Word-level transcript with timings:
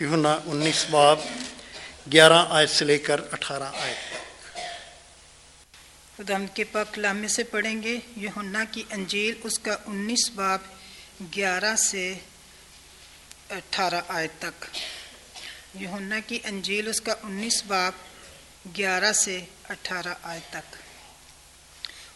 یونا 0.00 0.32
انیس 0.46 0.84
باب 0.90 1.18
گیارہ 2.12 2.44
آیت 2.48 2.70
سے 2.70 2.84
لے 2.84 2.98
کر 2.98 3.20
اٹھارہ 3.32 3.70
آیت 3.74 3.98
خدا 6.16 6.36
کے 6.54 6.64
پاک 6.64 6.98
لامے 6.98 7.28
سے 7.28 7.42
پڑھیں 7.42 7.82
گے 7.82 7.96
یونا 8.16 8.64
کی 8.70 8.82
انجیل، 8.90 9.34
اس 9.44 9.58
کا 9.58 9.76
انیس 9.86 10.30
باب 10.30 10.60
گیارہ 11.36 11.76
سے 11.76 12.14
اٹھارہ 13.50 14.00
آیت 14.08 14.30
تک۔ 14.38 14.64
یونا 15.74 16.20
کی 16.26 16.38
انجیل، 16.44 16.88
اس 16.88 17.00
کا 17.00 17.14
انیس 17.22 17.62
باب 17.66 17.92
گیارہ 18.78 19.12
سے 19.12 19.44
اٹھارہ 19.68 20.14
آیت 20.22 20.52
تک۔ 20.52 20.76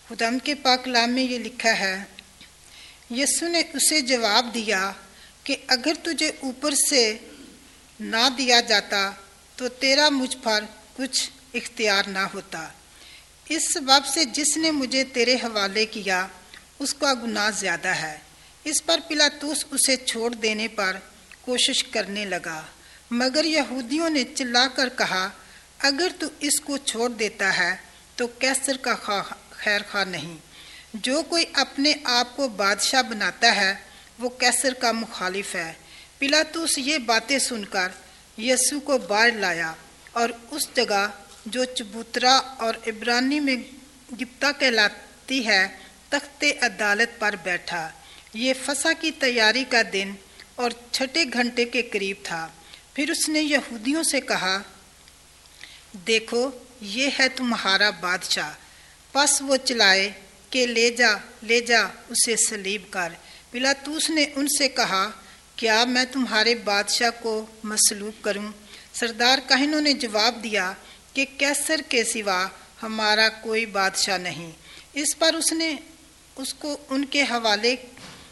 خدام 0.09 0.39
کے 0.39 0.55
پاک 0.55 0.89
لامے 0.89 1.13
میں 1.13 1.23
یہ 1.23 1.39
لکھا 1.39 1.79
ہے، 1.79 2.05
یسو 3.11 3.49
نے 3.49 3.63
اسے 3.75 4.01
جواب 4.01 4.55
دیا 4.55 4.93
کہ 5.45 5.57
اگر 5.67 5.93
تجھے 6.03 6.33
اوپر 6.41 6.75
سے 6.91 7.19
نہ 8.01 8.29
دیا 8.39 8.61
جاتا 8.61 9.11
تو 9.57 9.69
تیرا 9.69 10.09
مجھ 10.09 10.37
پر 10.43 10.65
کچھ 10.97 11.31
اختیار 11.55 12.03
نہ 12.07 12.19
ہوتا۔ 12.19 12.69
اس 13.49 13.75
سبب 13.75 14.07
سے 14.07 14.25
جس 14.25 14.57
نے 14.57 14.71
مجھے 14.71 15.05
تیرے 15.05 15.35
حوالے 15.35 15.87
کیا، 15.87 16.27
اس 16.79 16.95
کا 16.95 17.15
گناہ 17.15 17.51
زیادہ 17.51 17.89
ہے۔ 17.89 18.19
اس 18.65 18.87
پر 18.87 19.01
پلاتوس 19.09 19.65
اسے 19.71 19.97
چھوڑ 19.97 20.35
دینے 20.35 20.69
پر 20.69 20.97
کوشش 21.41 21.85
کرنے 21.85 22.25
لگا۔ 22.25 22.63
مگر 23.11 23.45
یہودیوں 23.45 24.11
نے 24.11 24.25
چلا 24.35 24.67
کر 24.69 24.89
کہا، 24.89 25.29
اگر 25.79 26.09
تو 26.19 26.27
اس 26.41 26.61
کو 26.61 26.77
چھوڑ 26.77 27.11
دیتا 27.11 27.57
ہے 27.57 27.77
تو 28.17 28.27
کیسر 28.27 28.77
کا 28.77 29.23
خیر 29.51 29.81
خواہ 29.91 30.05
نہیں۔ 30.05 30.37
جو 30.95 31.23
کوئی 31.23 31.45
اپنے 31.53 31.93
آپ 32.05 32.37
کو 32.37 32.49
بادشاہ 32.49 33.03
بناتا 33.03 33.57
ہے، 33.57 33.75
وہ 34.19 34.29
کیسر 34.29 34.75
کا 34.75 34.93
مخالف 34.93 35.55
ہے۔ 35.55 35.73
پلاطوس 36.25 36.79
یہ 36.79 36.99
باتیں 36.99 37.39
سن 37.39 37.65
کر 37.65 37.89
یسو 38.39 38.81
کو 38.81 38.99
باہر 38.99 39.31
لایا 39.33 39.73
اور 40.13 40.29
اس 40.51 40.69
جگہ 40.75 41.11
جو 41.47 41.65
چبوترا 41.65 42.37
اور 42.37 42.75
عبرانی 42.87 43.41
میں 43.41 43.57
گپتا 44.15 44.53
کہلاتی 44.53 45.47
ہے، 45.47 45.69
تخت 46.09 46.45
عدالت 46.63 47.21
پر 47.21 47.35
بیٹھا۔ 47.43 47.91
یہ 48.35 48.53
فسا 48.65 48.93
کی 48.93 49.11
تیاری 49.11 49.65
کا 49.69 49.83
دن 49.93 50.13
اور 50.55 50.71
چھٹے 50.91 51.25
گھنٹے 51.33 51.65
کے 51.65 51.83
قریب 51.83 52.17
تھا۔ 52.23 52.49
پھر 52.95 53.11
اس 53.11 53.29
نے 53.29 53.41
یہودیوں 53.41 54.03
سے 54.03 54.21
کہا، 54.21 54.63
دیکھو، 56.07 56.51
یہ 56.81 57.11
ہے 57.19 57.29
تمہارا 57.29 57.91
بادشاہ۔ 57.91 58.53
پس 59.13 59.43
وہ 59.43 59.57
چلائے 59.57 60.13
کہ 60.51 60.67
لے 60.67 60.91
جا 60.91 61.13
لے 61.43 61.61
جا، 61.61 61.83
اسے 61.83 62.37
سلیب 62.49 62.83
کر۔ 62.91 63.09
پلاتوس 63.51 64.11
نے 64.11 64.27
ان 64.37 64.47
سے 64.59 64.69
کہا 64.69 65.11
کیا 65.57 65.85
میں 65.85 66.05
تمہارے 66.05 66.55
بادشاہ 66.55 67.11
کو 67.23 67.47
مسلوب 67.65 68.25
کروں؟ 68.25 68.53
سردار 68.93 69.39
کہنوں 69.49 69.81
نے 69.81 69.93
جواب 69.93 70.45
دیا 70.45 70.73
کہ 71.13 71.27
کیسر 71.39 71.81
کے 71.89 72.05
سوا 72.05 72.47
ہمارا 72.83 73.29
کوئی 73.29 73.67
بادشاہ 73.67 74.19
نہیں۔ 74.19 74.51
اس 74.93 75.19
پر 75.19 75.35
اس 75.35 75.53
نے 75.53 75.77
اس 76.37 76.55
کو 76.55 76.77
ان 76.91 77.05
کے 77.05 77.23
حوالے 77.23 77.77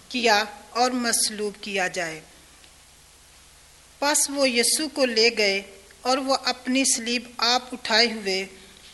کیا 0.08 0.44
اور 0.70 0.90
مسلوب 0.90 1.62
کیا 1.62 1.88
جائے۔ 1.88 2.20
پس 3.98 4.30
وہ 4.30 4.50
یسو 4.50 4.88
کو 4.88 5.04
لے 5.04 5.30
گئے 5.38 5.62
اور 6.02 6.18
وہ 6.18 6.36
اپنی 6.44 6.84
سلیب 6.84 7.22
آپ 7.36 7.74
اٹھائے 7.74 8.12
ہوئے 8.12 8.46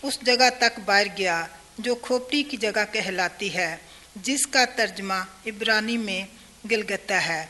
اس 0.03 0.19
جگہ 0.23 0.51
تک 0.59 0.81
باہر 0.85 1.07
گیا 1.19 1.47
جو 1.79 1.95
کھوپڑی 1.95 2.43
کی 2.43 2.57
جگہ 2.57 2.85
کہلاتی 2.93 3.55
ہے، 3.55 3.77
جس 4.17 4.47
کا 4.47 4.65
ترجمہ 4.65 5.25
عبرانی 5.47 5.97
میں 5.97 6.25
گلگتہ 6.71 7.13
ہے۔ 7.13 7.47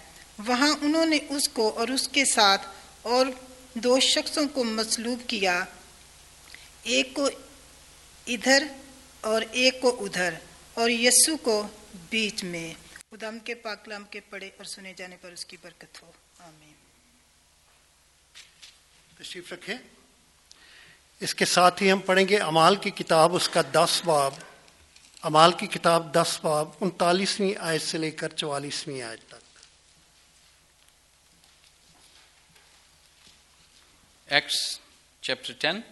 وہاں 0.47 0.75
انہوں 0.81 1.07
نے 1.07 1.19
اس 1.29 1.49
کو 1.49 1.79
اور 1.79 1.89
اس 1.89 2.09
کے 2.09 2.25
ساتھ 2.25 2.67
اور 3.03 3.27
دو 3.75 4.01
شخصوں 4.01 4.49
کو 4.53 4.65
مصلوب 4.65 5.29
کیا۔ 5.29 5.65
ایک 6.83 7.15
کو 7.15 7.29
ادھر 8.27 8.63
اور 9.21 9.43
ایک 9.51 9.81
کو 9.81 10.05
ادھر 10.05 10.35
اور 10.75 10.91
یسو 10.91 11.37
کو 11.37 11.67
بیچ 12.11 12.45
میں۔ 12.45 12.75
ادم 13.13 13.39
کے 13.39 13.55
پاکلام 13.55 14.05
کے 14.05 14.21
پڑھے 14.21 14.47
اور 14.47 14.65
سنے 14.65 14.93
جانے 14.97 15.17
پر 15.21 15.33
اس 15.33 15.45
کی 15.45 15.57
برکت 15.63 16.03
ہو۔ 16.03 16.13
آمین۔ 16.39 16.73
تشریف 19.23 19.53
رکھیں۔ 19.53 19.77
اس 21.21 21.35
کے 21.35 21.45
ساتھ 21.45 21.83
ہی 21.83 21.93
ہم 21.93 21.99
پڑھیں 21.99 22.29
گے 22.29 22.37
امال 22.37 22.77
کی 22.77 22.91
کتاب، 22.91 23.35
اس 23.35 23.49
کا 23.49 23.63
دس 23.73 24.03
باب۔ 24.05 24.35
امال 25.23 25.53
کی 25.53 25.67
کتاب 25.67 26.15
دس 26.15 26.39
باب، 26.43 26.69
انتالیسویں 26.81 27.53
آیت 27.61 27.83
سے 27.83 27.99
لے 27.99 28.11
کر 28.11 28.29
چوالیسویں 28.29 29.03
آیت 29.03 29.29
تک۔ 29.29 29.48
Acts 34.31 34.81
chapter 35.23 35.55
10, 35.55 35.83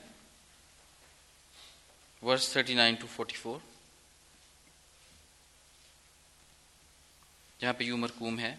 verse 2.23 2.57
39 2.57 2.97
to 3.01 3.07
44, 3.19 3.59
جہاں 7.61 7.73
پہ 7.73 7.85
یوں 7.85 7.99
مرکوم 7.99 8.39
ہے 8.39 8.57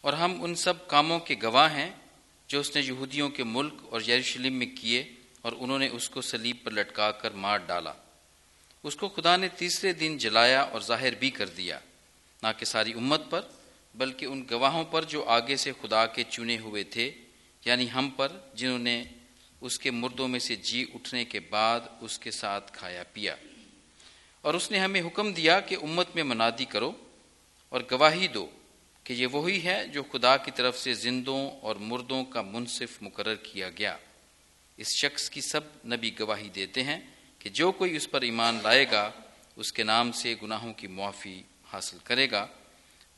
اور 0.00 0.12
ہم 0.12 0.44
ان 0.44 0.54
سب 0.54 0.86
کاموں 0.86 1.18
کے 1.18 1.34
گواہ 1.42 1.74
ہیں 1.74 1.90
جو 2.48 2.60
اس 2.60 2.76
نے 2.76 2.82
یہودیوں 2.82 3.28
کے 3.28 3.44
ملک 3.44 3.74
اور 3.90 4.00
یروشلم 4.00 4.54
میں 4.54 4.66
کیے 4.66 5.14
اور 5.40 5.52
انہوں 5.58 5.78
نے 5.78 5.88
اس 5.88 6.08
کو 6.08 6.22
سلیب 6.22 6.56
پر 6.64 6.70
لٹکا 6.70 7.10
کر 7.10 7.30
مار 7.30 7.58
ڈالا۔ 7.58 7.92
اس 8.82 8.96
کو 8.96 9.08
خدا 9.08 9.36
نے 9.36 9.48
تیسرے 9.48 9.92
دن 9.92 10.18
جلایا 10.18 10.60
اور 10.60 10.80
ظاہر 10.80 11.14
بھی 11.14 11.30
کر 11.30 11.48
دیا 11.48 11.78
نہ 12.42 12.48
کہ 12.58 12.64
ساری 12.64 12.92
امت 12.92 13.20
پر 13.30 13.40
بلکہ 13.94 14.24
ان 14.24 14.44
گواہوں 14.50 14.84
پر 14.84 15.04
جو 15.04 15.24
آگے 15.24 15.56
سے 15.56 15.72
خدا 15.82 16.06
کے 16.06 16.24
چنے 16.30 16.58
ہوئے 16.58 16.84
تھے 16.84 17.10
یعنی 17.64 17.90
ہم 17.90 18.10
پر، 18.16 18.32
جنہوں 18.54 18.78
نے 18.78 19.04
اس 19.60 19.78
کے 19.78 19.90
مردوں 19.90 20.28
میں 20.28 20.40
سے 20.40 20.56
جی 20.56 20.86
اٹھنے 20.94 21.24
کے 21.24 21.40
بعد 21.40 21.80
اس 22.00 22.18
کے 22.18 22.30
ساتھ 22.30 22.72
کھایا 22.72 23.04
پیا۔ 23.12 23.36
اور 24.40 24.54
اس 24.54 24.70
نے 24.70 24.78
ہمیں 24.78 25.00
حکم 25.00 25.32
دیا 25.32 25.60
کہ 25.60 25.76
امت 25.82 26.06
میں 26.14 26.22
منادی 26.22 26.64
کرو 26.64 26.92
اور 27.68 27.80
گواہی 27.90 28.28
دو 28.28 28.50
کہ 29.04 29.12
یہ 29.12 29.26
وہی 29.26 29.64
ہے 29.64 29.88
جو 29.88 30.02
خدا 30.02 30.36
کی 30.36 30.50
طرف 30.50 30.78
سے 30.78 30.94
زندوں 30.94 31.50
اور 31.50 31.76
مردوں 31.76 32.24
کا 32.24 32.42
منصف 32.42 33.02
مقرر 33.02 33.34
کیا 33.34 33.70
گیا۔ 33.78 33.96
اس 34.76 34.86
شخص 34.96 35.30
کی 35.30 35.40
سب 35.40 35.60
نبی 35.86 36.10
گواہی 36.20 36.48
دیتے 36.48 36.82
ہیں 36.82 37.00
کہ 37.38 37.50
جو 37.50 37.72
کوئی 37.72 37.96
اس 37.96 38.10
پر 38.10 38.22
ایمان 38.22 38.58
لائے 38.62 38.86
گا، 38.90 39.10
اس 39.56 39.72
کے 39.72 39.82
نام 39.82 40.12
سے 40.12 40.34
گناہوں 40.42 40.72
کی 40.72 40.86
معافی 40.86 41.42
حاصل 41.72 41.96
کرے 42.04 42.30
گا۔ 42.30 42.46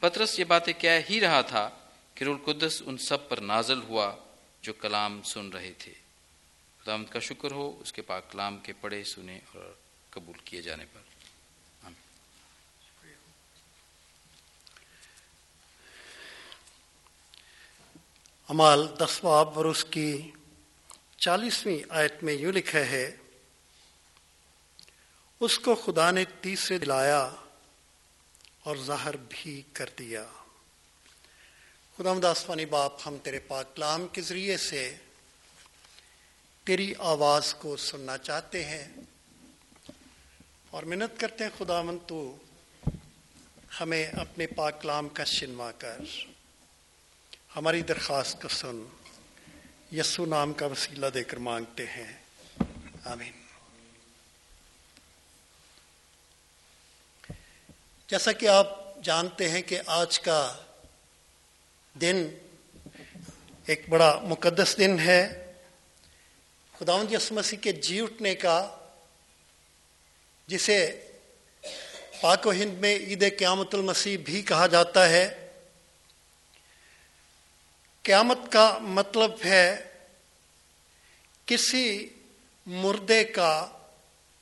پترس، 0.00 0.38
یہ 0.38 0.44
باتیں 0.44 0.72
کہہ 0.72 1.00
ہی 1.10 1.20
رہا 1.20 1.40
تھا 1.40 1.70
کہ 2.14 2.24
رول 2.24 2.38
قدس 2.44 2.82
ان 2.86 2.98
سب 2.98 3.28
پر 3.28 3.40
نازل 3.40 3.82
ہوا 3.82 4.16
جو 4.62 4.72
کلام 4.72 5.22
سن 5.22 5.48
رہے 5.48 5.72
تھے۔ 5.78 5.92
خدا 6.82 6.96
کا 7.10 7.18
شکر 7.18 7.50
ہو، 7.50 7.78
اس 7.80 7.92
کے 7.92 8.02
پاک 8.02 8.32
کلام 8.32 8.58
کے 8.58 8.72
پڑھے، 8.80 9.04
سنے 9.04 9.40
اور 9.54 9.72
قبول 10.10 10.38
کیے 10.44 10.62
جانے 10.62 10.84
پر۔ 10.92 11.00
امال 18.48 18.86
دسواب 19.00 19.56
اور 19.56 19.64
اس 19.64 19.84
کی 19.84 20.30
چالیسویں 21.16 21.78
آیت 21.88 22.22
میں 22.22 22.34
یوں 22.34 22.52
لکھا 22.52 22.78
ہے، 22.78 23.16
اس 25.40 25.58
کو 25.58 25.74
خدا 25.74 26.10
نے 26.10 26.24
تیسرے 26.40 26.78
دلایا 26.78 27.30
اور 28.66 28.76
ظاہر 28.76 29.14
بھی 29.28 29.62
کر 29.72 29.90
دیا۔ 29.98 30.24
خدا 31.96 32.30
آسمانی 32.30 32.66
باپ، 32.66 32.92
ہم 33.06 33.16
تیرے 33.22 33.38
پاک 33.38 33.76
کلام 33.76 34.08
کے 34.08 34.20
ذریعے 34.20 34.56
سے 34.56 34.96
تیری 36.64 36.94
آواز 36.98 37.54
کو 37.54 37.76
سننا 37.76 38.18
چاہتے 38.18 38.64
ہیں۔ 38.64 38.88
اور 40.70 40.82
منت 40.82 41.20
کرتے 41.20 41.44
ہیں 41.44 41.50
خدا 41.58 41.82
من 41.82 41.98
تو 42.06 42.36
ہمیں 43.80 44.06
اپنے 44.06 44.46
پاک 44.46 44.82
کلام 44.82 45.08
کا 45.08 45.24
شنوا 45.24 45.72
کر۔ 45.72 45.98
ہماری 47.56 47.82
درخواست 47.82 48.42
کو 48.42 48.48
سن، 48.48 48.86
یسو 49.92 50.26
نام 50.26 50.52
کا 50.52 50.66
وسیلہ 50.66 51.06
دے 51.06 51.24
کر 51.24 51.36
مانگتے 51.36 51.86
ہیں۔ 51.86 52.18
آمین۔ 53.04 53.45
جیسا 58.08 58.32
کہ 58.32 58.48
آپ 58.48 58.96
جانتے 59.02 59.48
ہیں 59.48 59.62
کہ 59.62 59.80
آج 59.86 60.20
کا 60.20 60.56
دن 62.00 62.28
ایک 63.66 63.88
بڑا 63.88 64.20
مقدس 64.22 64.74
دن 64.78 64.98
ہے۔ 64.98 65.52
خداون 66.78 67.14
یس 67.14 67.32
مسیح 67.32 67.58
کے 67.58 67.72
جی 67.72 68.00
اٹھنے 68.00 68.34
کا، 68.34 68.76
جسے 70.46 71.08
پاک 72.20 72.46
و 72.46 72.52
ہند 72.52 72.78
میں 72.78 72.96
عید 72.96 73.38
قیامت 73.38 73.74
المسیح 73.74 74.18
بھی 74.24 74.42
کہا 74.42 74.66
جاتا 74.66 75.08
ہے۔ 75.08 75.50
قیامت 78.02 78.38
کا 78.52 78.78
مطلب 78.78 79.30
ہے 79.44 79.88
کسی 81.46 82.08
مردے 82.66 83.24
کا 83.24 83.68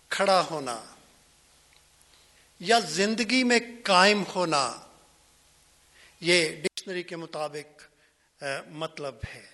کھڑا 0.08 0.46
ہونا۔ 0.50 0.94
زندگی 2.66 3.44
میں 3.44 3.58
کائم 3.84 4.22
ہونا، 4.34 4.87
یہ 6.20 6.62
ڈکشنری 6.62 7.02
کے 7.02 7.16
مطابق 7.16 7.82
مطلب 8.66 9.14
ہے۔ 9.34 9.46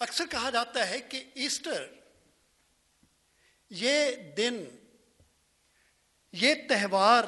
اکثر 0.00 0.24
کہا 0.30 0.50
جاتا 0.50 0.88
ہے 0.88 1.00
کہ 1.00 1.24
ایسٹر، 1.34 1.86
یہ 3.70 4.10
دن، 4.36 4.64
یہ 6.32 6.54
تہوار 6.68 7.24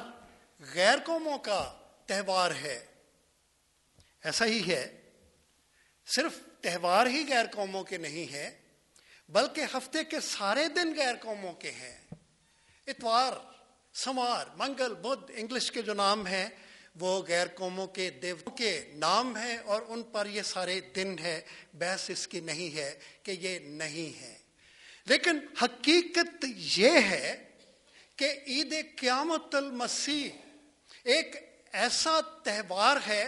غیر 0.74 0.98
قوموں 1.04 1.38
کا 1.38 1.78
تہوار 2.06 2.50
ہے۔ 2.50 2.86
ایسا 4.24 4.44
ہی 4.44 4.72
ہے، 4.72 5.10
صرف 6.06 6.32
تہوار 6.60 7.06
ہی 7.06 7.24
غیر 7.28 7.46
قوموں 7.54 7.84
کے 7.84 7.96
نہیں 7.96 8.32
ہے، 8.32 8.60
بلکہ 9.28 9.76
ہفتے 9.76 10.04
کے 10.04 10.20
سارے 10.20 10.68
دن 10.68 10.96
غیر 10.96 11.14
قوموں 11.22 11.52
کے 11.52 11.70
ہیں۔ 11.70 11.98
اتوار 12.86 13.32
سمار 13.94 14.46
منگل، 14.56 14.94
بدھ، 14.94 15.30
انگلش 15.34 15.70
کے 15.70 15.82
جو 15.82 15.94
نام 15.94 16.26
ہیں، 16.26 16.48
وہ 16.96 17.22
غیر 17.28 17.46
قوموں 17.54 17.86
کے 17.86 18.10
دیو 18.22 18.50
کے 18.56 18.72
نام 18.94 19.36
ہیں 19.36 19.56
اور 19.64 19.82
ان 19.88 20.02
پر 20.02 20.26
یہ 20.26 20.42
سارے 20.42 20.80
دن 20.96 21.18
ہے 21.18 21.40
بحث 21.74 22.10
اس 22.10 22.26
کی 22.28 22.40
نہیں 22.40 22.74
ہے 22.76 22.90
کہ 23.22 23.30
یہ 23.30 23.58
نہیں 23.58 24.20
ہے 24.20 24.34
لیکن 25.06 25.38
حقیقت 25.62 26.44
یہ 26.76 26.98
ہے 27.00 27.44
کہ 28.16 28.32
عید 28.46 28.74
قیامت 28.96 29.54
المسیح 29.54 30.28
ایک 31.04 31.36
ایسا 31.72 32.20
تہوار 32.44 32.96
ہے 33.06 33.24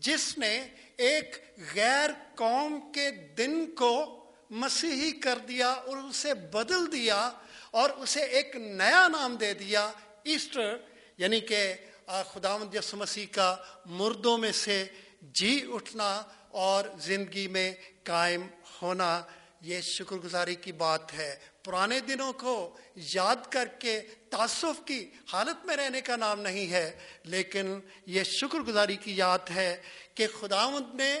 جس 0.00 0.38
نے 0.38 0.54
ایک 0.96 1.36
غیر 1.74 2.10
قوم 2.34 2.80
کے 2.92 3.10
دن 3.10 3.64
کو 3.74 3.92
مسیحی 4.50 5.10
کر 5.20 5.38
دیا 5.38 5.68
اور 5.68 5.96
اسے 5.96 6.34
بدل 6.34 6.92
دیا 6.92 7.30
اور 7.74 7.90
اسے 7.96 8.20
ایک 8.20 8.56
نیا 8.56 9.06
نام 9.08 9.36
دے 9.36 9.52
دیا، 9.54 9.90
ایسٹر 10.24 10.76
یعنی 11.18 11.40
کہ 11.40 11.62
خدا 12.28 12.56
یس 12.72 12.92
مسیح 12.94 13.26
کا 13.32 13.54
مردوں 13.98 14.36
میں 14.38 14.52
سے 14.52 14.84
جی 15.40 15.52
اٹھنا 15.72 16.10
اور 16.60 16.84
زندگی 16.98 17.46
میں 17.48 17.70
قائم 18.04 18.46
ہونا، 18.82 19.10
یہ 19.62 19.80
شکر 19.80 20.16
گزاری 20.16 20.54
کی 20.54 20.72
بات 20.72 21.12
ہے۔ 21.14 21.34
پرانے 21.64 21.98
دنوں 22.00 22.32
کو 22.32 22.54
یاد 23.14 23.46
کر 23.50 23.68
کے 23.78 24.00
تعصف 24.30 24.80
کی 24.86 25.00
حالت 25.32 25.64
میں 25.66 25.76
رہنے 25.76 26.00
کا 26.00 26.16
نام 26.16 26.40
نہیں 26.40 26.70
ہے، 26.70 26.90
لیکن 27.24 27.78
یہ 28.06 28.22
شکر 28.22 28.60
گزاری 28.68 28.96
کی 28.96 29.16
یاد 29.16 29.50
ہے 29.50 29.70
کہ 30.14 30.26
خداوند 30.40 30.94
نے، 30.94 31.12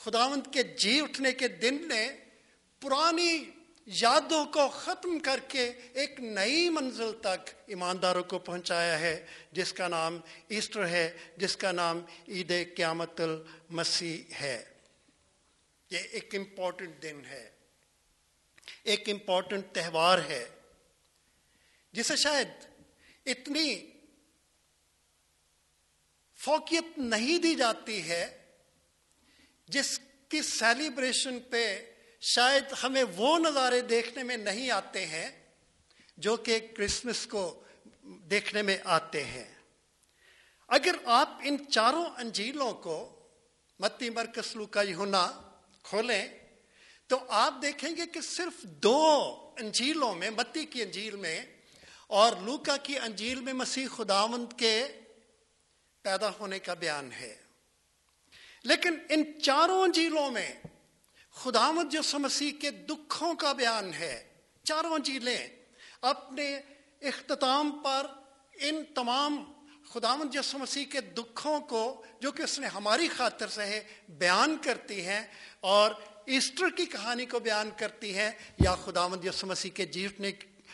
خداوند 0.00 0.52
کے 0.52 0.62
جی 0.82 1.00
اٹھنے 1.00 1.32
کے 1.32 1.48
دن 1.62 1.88
نے 1.88 2.06
پرانی 2.82 3.32
یادوں 3.86 4.46
کو 4.46 4.68
ختم 4.68 5.18
کر 5.18 5.40
کے 5.48 5.72
ایک 5.92 6.20
نئی 6.20 6.68
منزل 6.68 7.12
تک 7.20 7.50
ایمانداروں 7.66 8.22
کو 8.22 8.38
پہنچایا 8.38 9.00
ہے، 9.00 9.26
جس 9.52 9.72
کا 9.72 9.88
نام 9.88 10.20
ایسٹر 10.48 10.88
ہے، 10.88 11.16
جس 11.36 11.56
کا 11.56 11.72
نام 11.72 12.00
عید 12.28 12.52
قیامت 12.76 13.20
المسیح 13.20 14.34
ہے۔ 14.40 14.64
یہ 15.90 15.98
ایک 15.98 16.34
امپورٹنٹ 16.34 17.02
دن 17.02 17.22
ہے۔ 17.26 17.50
ایک 18.82 19.08
امپورٹنٹ 19.08 19.64
تہوار 19.72 20.18
ہے۔ 20.18 20.48
جسے 21.92 22.16
شاید 22.16 22.48
اتنی 23.26 23.90
فوقیت 26.36 26.98
نہیں 26.98 27.38
دی 27.38 27.54
جاتی 27.54 28.08
ہے، 28.08 28.44
جس 29.68 30.00
کی 30.28 30.42
سیلیبریشن 30.42 31.38
پہ 31.40 31.89
شاید 32.20 32.64
ہمیں 32.82 33.04
وہ 33.16 33.38
نظارے 33.38 33.80
دیکھنے 33.80 34.22
میں 34.22 34.36
نہیں 34.36 34.70
آتے 34.70 35.06
ہیں 35.06 35.42
جو 36.16 36.36
کہ 36.36 36.58
کرسمس 36.76 37.26
کو 37.26 37.62
دیکھنے 38.02 38.62
میں 38.62 38.78
آتے 38.84 39.24
ہیں۔ 39.24 39.54
اگر 40.68 40.94
آپ 41.04 41.38
ان 41.42 41.56
چاروں 41.70 42.04
انجیلوں 42.04 42.72
کو 42.72 43.28
متی 43.78 44.10
مرکز 44.10 44.56
لوکا 44.56 44.82
یونا 44.82 45.32
کھولیں، 45.82 46.28
تو 47.06 47.18
آپ 47.28 47.54
دیکھیں 47.62 47.96
گے 47.96 48.06
کہ 48.06 48.20
صرف 48.20 48.62
دو 48.62 49.28
انجیلوں 49.58 50.14
میں، 50.14 50.30
متی 50.30 50.64
کی 50.64 50.82
انجیل 50.82 51.16
میں 51.16 51.42
اور 52.06 52.36
لوکا 52.36 52.76
کی 52.76 52.98
انجیل 52.98 53.40
میں 53.40 53.52
مسیح 53.52 53.86
خداوند 53.96 54.52
کے 54.58 54.86
پیدا 56.02 56.30
ہونے 56.30 56.58
کا 56.58 56.74
بیان 56.74 57.12
ہے۔ 57.12 57.36
لیکن 58.64 58.94
ان 59.08 59.42
چاروں 59.42 59.82
انجیلوں 59.82 60.30
میں 60.30 60.52
خدامت 61.44 61.92
جو 61.92 62.18
مسیح 62.18 62.52
کے 62.60 62.70
دکھوں 62.70 63.34
کا 63.34 63.52
بیان 63.52 63.94
ہے، 63.94 64.28
چاروں 64.62 64.98
جیلیں 64.98 65.48
اپنے 66.00 66.60
اختتام 67.00 67.70
پر 67.84 68.06
ان 68.54 68.82
تمام 68.94 69.44
خدامت 69.90 70.32
جو 70.32 70.40
مسیح 70.54 70.84
کے 70.84 71.00
دکھوں 71.00 71.60
کو، 71.60 72.04
جو 72.20 72.32
کہ 72.32 72.42
اس 72.42 72.58
نے 72.58 72.66
ہماری 72.66 73.08
خاطر 73.08 73.48
سے 73.48 73.62
ہے 73.62 73.84
بیان 74.08 74.56
کرتی 74.62 75.06
ہیں 75.06 75.22
اور 75.60 75.90
ایسٹر 76.26 76.68
کی 76.76 76.86
کہانی 76.86 77.26
کو 77.26 77.38
بیان 77.38 77.70
کرتی 77.76 78.14
ہیں 78.14 78.30
یا 78.58 78.74
خدامت 78.74 79.24
یس 79.24 79.44
مسیح 79.44 79.70
کے 79.70 79.86
جیتنے 79.86 80.32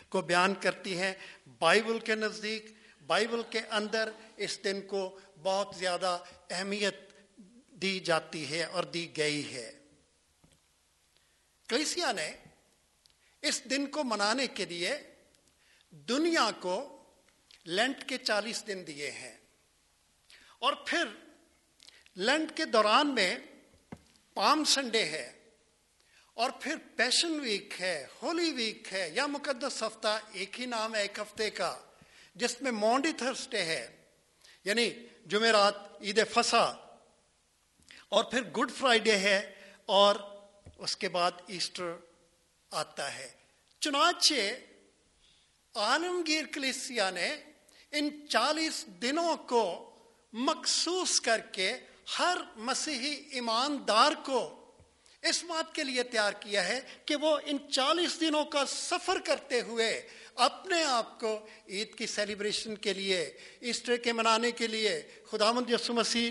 کو 0.08 0.20
بیان 0.20 0.54
کرتی 0.54 0.98
ہیں۔ 0.98 1.14
بائبل 1.58 1.98
کے 1.98 2.14
نزدیک، 2.14 2.74
بائبل 3.06 3.42
کے 3.50 3.60
اندر 3.70 4.10
اس 4.36 4.64
دن 4.64 4.80
کو 4.80 5.18
بہت 5.42 5.76
زیادہ 5.76 6.18
اہمیت 6.50 7.00
دی 7.82 8.00
جاتی 8.00 8.50
ہے 8.50 8.64
اور 8.64 8.84
دی 8.84 9.16
گئی 9.16 9.54
ہے۔ 9.54 9.72
کلیسیا 11.68 12.12
نے 12.12 12.32
اس 13.42 13.64
دن 13.64 13.86
کو 13.86 14.04
منانے 14.04 14.46
کے 14.46 14.64
لیے 14.64 14.96
دنیا 15.90 16.50
کو 16.60 17.04
لینٹ 17.66 18.08
کے 18.08 18.18
چالیس 18.18 18.66
دن 18.66 18.82
دیے 18.86 19.10
ہیں۔ 19.10 19.36
اور 20.58 20.72
پھر 20.72 21.04
لینٹ 22.16 22.56
کے 22.56 22.64
دوران 22.64 23.14
میں 23.14 23.36
پام 24.34 24.64
سنڈے 24.64 25.04
ہے۔ 25.04 25.32
اور 26.34 26.50
پھر 26.50 26.76
پیشن 26.96 27.40
ویک 27.40 27.74
ہے، 27.80 28.06
ہولی 28.22 28.52
ویک 28.52 28.92
ہے 28.92 29.10
یا 29.10 29.26
مقدس 29.26 29.82
ہفتہ 29.82 30.20
ایک 30.32 30.60
ہی 30.60 30.66
نام 30.66 30.94
ہے 30.94 31.02
ایک 31.02 31.18
ہفتے 31.18 31.50
کا، 31.50 31.78
جس 32.34 32.62
میں 32.62 32.72
مونڈی 32.72 33.12
تھرسڈے 33.18 33.62
ہے۔ 33.62 33.96
یعنی 34.64 34.90
جمعرات، 35.26 35.74
عید 36.00 36.20
فسا 36.34 36.64
اور 38.08 38.24
پھر 38.24 38.42
گڈ 38.42 38.72
فرائیڈے 38.72 39.16
ہے 39.16 39.54
اور 39.86 40.35
اس 40.78 40.96
کے 40.96 41.08
بعد 41.08 41.32
ایسٹر 41.46 41.94
آتا 42.70 43.14
ہے۔ 43.18 43.28
چنانچہ 43.80 44.34
عالمگیر 45.74 46.44
کلیسیا 46.52 47.10
نے 47.10 47.36
ان 47.92 48.08
چالیس 48.28 48.86
دنوں 49.02 49.36
کو 49.36 49.64
مخصوص 50.32 51.20
کر 51.20 51.40
کے 51.52 51.72
ہر 52.18 52.36
مسیحی 52.56 53.14
ایماندار 53.30 54.12
کو 54.24 54.40
اس 55.22 55.44
بات 55.44 55.74
کے 55.74 55.84
لیے 55.84 56.02
تیار 56.02 56.32
کیا 56.32 56.68
ہے 56.68 56.80
کہ 57.04 57.16
وہ 57.16 57.38
ان 57.44 57.58
چالیس 57.70 58.20
دنوں 58.20 58.44
کا 58.44 58.64
سفر 58.66 59.18
کرتے 59.24 59.60
ہوئے 59.60 60.08
اپنے 60.34 60.82
آپ 60.84 61.20
کو 61.20 61.46
عید 61.68 61.94
کی 61.94 62.06
سیلیبریشن 62.06 62.76
کے 62.76 62.92
لیے، 62.92 63.22
ایسٹر 63.60 63.96
کے 63.96 64.12
منانے 64.12 64.50
کے 64.52 64.66
لیے 64.66 65.02
خدا 65.30 65.52
مند 65.52 65.70
یسو 65.70 65.94
مسیح 65.94 66.30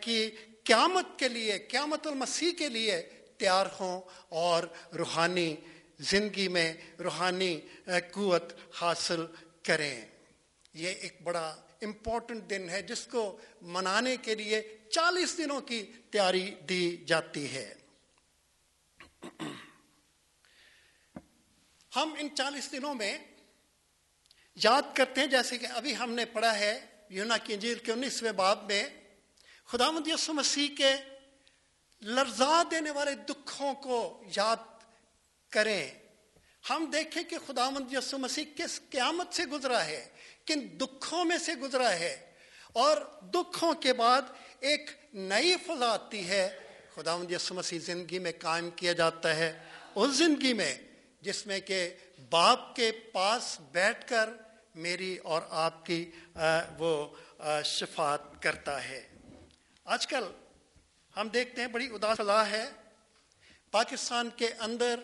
کی 0.00 0.30
قیامت 0.64 1.18
کے 1.18 1.28
لیے، 1.28 1.58
قیامت 1.58 2.06
المسیح 2.06 2.52
کے 2.58 2.68
لیے 2.68 3.15
تیار 3.38 3.66
ہوں 3.80 4.00
اور 4.28 4.62
روحانی 4.98 5.56
زندگی 5.98 6.48
میں 6.48 6.72
روحانی 6.98 7.60
قوت 8.12 8.52
حاصل 8.74 9.26
کریں۔ 9.62 10.06
یہ 10.74 10.88
ایک 10.88 11.22
بڑا 11.22 11.56
امپورٹنٹ 11.82 12.50
دن 12.50 12.68
ہے 12.70 12.82
جس 12.82 13.06
کو 13.06 13.38
منانے 13.62 14.16
کے 14.16 14.34
لیے 14.34 14.76
چالیس 14.90 15.38
دنوں 15.38 15.60
کی 15.60 15.92
تیاری 16.10 16.50
دی 16.68 16.96
جاتی 16.96 17.54
ہے۔ 17.54 17.74
ہم 21.96 22.14
ان 22.18 22.28
چالیس 22.34 22.72
دنوں 22.72 22.94
میں 22.94 23.18
یاد 24.64 24.82
کرتے 24.94 25.20
ہیں، 25.20 25.28
جیسے 25.28 25.58
کہ 25.58 25.66
ابھی 25.66 25.96
ہم 25.96 26.10
نے 26.10 26.24
پڑھا 26.24 26.58
ہے 26.58 26.86
یونا 27.08 27.36
کی 27.36 27.54
انجیل 27.54 27.78
کے 27.78 27.92
انیسویں 27.92 28.32
باب 28.32 28.64
میں 28.64 28.84
خدا 29.64 29.90
مد 29.90 30.08
مسیح 30.28 30.68
کے 30.78 30.92
لرزا 32.02 32.62
دینے 32.70 32.90
والے 32.90 33.14
دکھوں 33.14 33.74
کو 33.74 34.22
یاد 34.36 34.56
کریں۔ 35.50 35.90
ہم 36.70 36.90
دیکھیں 36.92 37.22
کہ 37.22 37.36
خدا 37.46 37.70
مند 37.70 37.92
یسو 37.92 38.18
مسیح 38.18 38.44
کس 38.56 38.80
قیامت 38.90 39.34
سے 39.34 39.44
گزرا 39.44 39.84
ہے، 39.84 40.08
کن 40.46 40.80
دکھوں 40.80 41.24
میں 41.24 41.38
سے 41.38 41.54
گزرا 41.54 41.92
ہے۔ 41.92 42.32
اور 42.72 42.96
دکھوں 43.22 43.74
کے 43.74 43.92
بعد 43.92 44.22
ایک 44.60 44.90
نئی 45.12 45.56
فضا 45.66 45.92
آتی 45.92 46.28
ہے۔ 46.28 46.56
خدا 46.94 47.16
مند 47.16 47.30
یسو 47.30 47.54
مسیح 47.54 47.78
زندگی 47.78 48.18
میں 48.18 48.32
قائم 48.38 48.70
کیا 48.70 48.92
جاتا 48.92 49.36
ہے۔ 49.36 49.58
اس 49.94 50.10
زندگی 50.16 50.52
میں 50.52 50.74
جس 51.20 51.46
میں 51.46 51.60
کہ 51.60 51.94
باپ 52.30 52.76
کے 52.76 52.92
پاس 52.92 53.60
بیٹھ 53.72 54.08
کر 54.08 54.30
میری 54.74 55.16
اور 55.16 55.42
آپ 55.50 55.86
کی 55.86 56.10
وہ 56.78 57.16
شفات 57.64 58.42
کرتا 58.42 58.88
ہے۔ 58.88 59.08
آج 59.84 60.06
کل 60.06 60.24
ہم 61.16 61.28
دیکھتے 61.28 61.60
ہیں 61.60 61.68
بڑی 61.68 61.86
اداس 61.86 62.20
ہے۔ 62.50 62.70
پاکستان 63.70 64.30
کے 64.36 64.48
اندر 64.58 65.00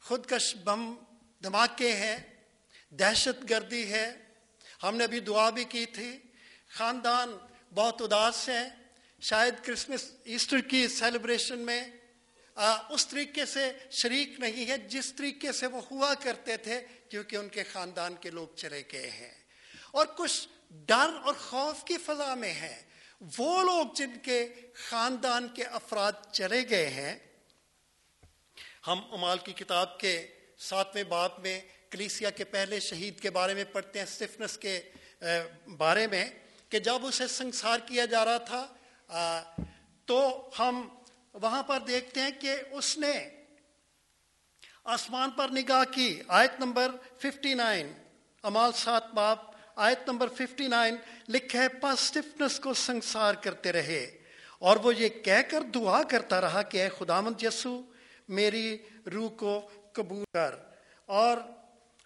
خودکش 0.00 0.56
بم 0.56 0.94
دھماکے 1.42 1.96
ہیں، 1.96 2.16
دہشت 2.90 3.50
گردی 3.50 3.92
ہے۔ 3.92 4.14
ہم 4.82 4.96
نے 4.96 5.04
ابھی 5.04 5.20
دعا 5.20 5.50
بھی 5.50 5.64
کی 5.64 5.86
تھی۔ 5.86 6.18
خاندان 6.70 7.38
بہت 7.74 8.02
اداس 8.02 8.48
ہیں۔ 8.48 8.68
شاید 9.20 9.54
کرسمس، 9.64 10.10
ایسٹر 10.24 10.58
کی 10.58 10.88
سیلیبریشن 10.88 11.58
میں 11.58 11.84
اس 12.88 13.06
طریقے 13.06 13.44
سے 13.44 13.72
شریک 13.90 14.40
نہیں 14.40 14.70
ہے 14.70 14.78
جس 14.78 15.12
طریقے 15.12 15.52
سے 15.52 15.66
وہ 15.66 15.80
ہوا 15.90 16.14
کرتے 16.14 16.56
تھے، 16.56 16.80
کیونکہ 17.08 17.36
ان 17.36 17.48
کے 17.48 17.64
خاندان 17.64 18.14
کے 18.14 18.30
لوگ 18.30 18.48
چلے 18.56 18.82
گئے 18.92 19.10
ہیں۔ 19.10 19.34
اور 19.90 20.06
کچھ 20.06 20.48
ڈر 20.70 21.08
اور 21.24 21.34
خوف 21.34 21.84
کی 21.84 21.98
فضا 21.98 22.34
میں 22.34 22.54
ہے 22.54 22.82
وہ 23.20 23.62
لوگ 23.62 23.94
جن 23.96 24.16
کے 24.22 24.46
خاندان 24.88 25.46
کے 25.54 25.64
افراد 25.64 26.12
چلے 26.32 26.62
گئے 26.70 26.88
ہیں، 26.90 27.14
ہم 28.86 29.00
امال 29.12 29.38
کی 29.44 29.52
کتاب 29.52 29.98
کے 30.00 30.14
ساتویں 30.58 31.04
باپ 31.04 31.38
میں، 31.40 31.60
کلیسیا 31.90 32.30
کے 32.30 32.44
پہلے 32.44 32.80
شہید 32.80 33.20
کے 33.20 33.30
بارے 33.30 33.54
میں 33.54 33.64
پڑھتے 33.72 33.98
ہیں، 33.98 34.06
سفنس 34.06 34.56
کے 34.58 34.80
بارے 35.78 36.06
میں، 36.06 36.24
کہ 36.70 36.78
جب 36.78 37.06
اسے 37.06 37.26
سنسار 37.28 37.78
کیا 37.86 38.04
جا 38.04 38.24
رہا 38.24 38.38
تھا 38.50 39.42
تو 40.08 40.50
ہم 40.58 40.88
وہاں 41.34 41.62
پر 41.62 41.80
دیکھتے 41.86 42.20
ہیں 42.20 42.30
کہ 42.40 42.56
اس 42.70 42.96
نے 42.98 43.12
آسمان 44.94 45.30
پر 45.36 45.48
نگاہ 45.52 45.84
کی، 45.92 46.20
آیت 46.28 46.60
نمبر 46.60 46.96
ففٹی 47.18 47.54
نائن، 47.54 47.92
امال 48.44 48.72
سات 48.76 49.10
باپ 49.14 49.54
آیت 49.76 50.08
نمبر 50.08 50.28
ففٹی 50.28 50.68
نائن 50.68 50.96
لکھا 51.28 51.62
ہے 51.62 51.68
پاسٹفنس 51.68 52.60
کو 52.60 52.74
سنسار 52.74 53.34
کرتے 53.34 53.72
رہے۔ 53.72 54.18
اور 54.58 54.76
وہ 54.76 54.94
یہ 54.94 55.08
کہہ 55.08 55.42
کر 55.50 55.60
دعا 55.60 56.02
کرتا 56.02 56.40
رہا 56.40 56.62
کہ 56.62 56.82
اے 56.82 56.88
خدامند 56.98 57.42
یسو 57.42 57.82
میری 58.28 58.78
روح 59.12 59.30
کو 59.30 59.70
قبول 59.92 60.24
کر۔ 60.34 60.54
اور 61.06 61.36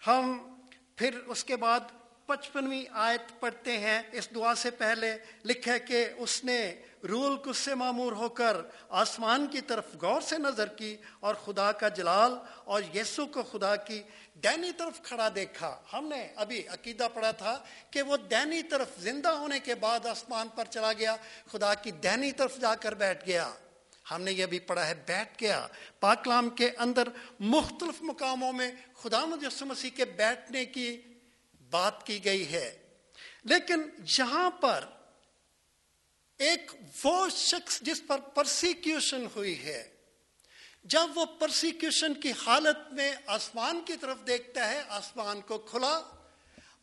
ہم 0.07 0.55
پھر 0.95 1.19
اس 1.27 1.43
کے 1.43 1.55
بعد 1.55 1.79
پچپنویں 2.25 2.85
آیت 2.91 3.39
پڑھتے 3.39 3.77
ہیں۔ 3.77 4.01
اس 4.11 4.35
دعا 4.35 4.55
سے 4.55 4.71
پہلے 4.71 5.17
لکھا 5.45 5.73
ہے 5.73 5.79
کہ 5.79 6.09
اس 6.17 6.43
نے 6.43 6.75
رول 7.03 7.37
کس 7.37 7.57
سے 7.57 7.75
معمور 7.75 8.11
ہو 8.11 8.29
کر 8.29 8.57
آسمان 8.89 9.47
کی 9.47 9.61
طرف 9.61 9.83
غور 10.01 10.21
سے 10.21 10.37
نظر 10.37 10.67
کی 10.67 10.97
اور 11.19 11.35
خدا 11.35 11.71
کا 11.71 11.87
جلال 11.87 12.33
اور 12.63 12.81
یسو 12.95 13.25
کو 13.25 13.43
خدا 13.43 13.75
کی 13.75 14.03
دینی 14.33 14.71
طرف 14.71 15.01
کھڑا 15.03 15.29
دیکھا۔ 15.35 15.81
ہم 15.93 16.07
نے 16.07 16.27
ابھی 16.35 16.67
عقیدہ 16.67 17.07
پڑھا 17.13 17.31
تھا 17.31 17.63
کہ 17.91 18.01
وہ 18.01 18.17
دینی 18.17 18.63
طرف 18.63 18.87
زندہ 18.99 19.29
ہونے 19.29 19.59
کے 19.59 19.75
بعد 19.75 20.05
آسمان 20.05 20.47
پر 20.55 20.65
چلا 20.65 20.93
گیا، 20.93 21.15
خدا 21.51 21.73
کی 21.73 21.91
دینی 21.91 22.31
طرف 22.31 22.57
جا 22.57 22.75
کر 22.75 22.93
بیٹھ 22.93 23.25
گیا۔ 23.25 23.53
ہم 24.11 24.21
نے 24.21 24.31
یہ 24.31 24.45
بھی 24.45 24.59
پڑھا 24.59 24.87
ہے، 24.87 24.93
بیٹھ 24.95 25.43
گیا۔ 25.43 25.67
پاکلام 25.99 26.49
کے 26.49 26.69
اندر 26.77 27.07
مختلف 27.39 28.01
مقاموں 28.01 28.53
میں 28.53 28.71
خدا 29.01 29.25
مجسم 29.25 29.67
مسیح 29.67 29.89
کے 29.95 30.05
بیٹھنے 30.05 30.65
کی 30.65 31.01
بات 31.69 32.05
کی 32.05 32.25
گئی 32.25 32.51
ہے۔ 32.51 32.77
لیکن 33.43 33.81
یہاں 34.19 34.51
پر 34.51 34.85
ایک 36.41 36.71
وہ 37.03 37.29
شخص 37.29 37.81
جس 37.81 38.01
پر 38.07 38.19
پرسیکیوشن 38.19 39.25
ہوئی 39.35 39.63
ہے، 39.63 39.89
جب 40.83 41.07
وہ 41.15 41.25
پرسیکیوشن 41.25 42.13
کی 42.13 42.31
حالت 42.45 42.93
میں 42.93 43.15
آسمان 43.25 43.81
کی 43.85 43.93
طرف 44.01 44.17
دیکھتا 44.27 44.69
ہے، 44.69 44.81
آسمان 44.87 45.41
کو 45.41 45.57
کھلا 45.57 46.01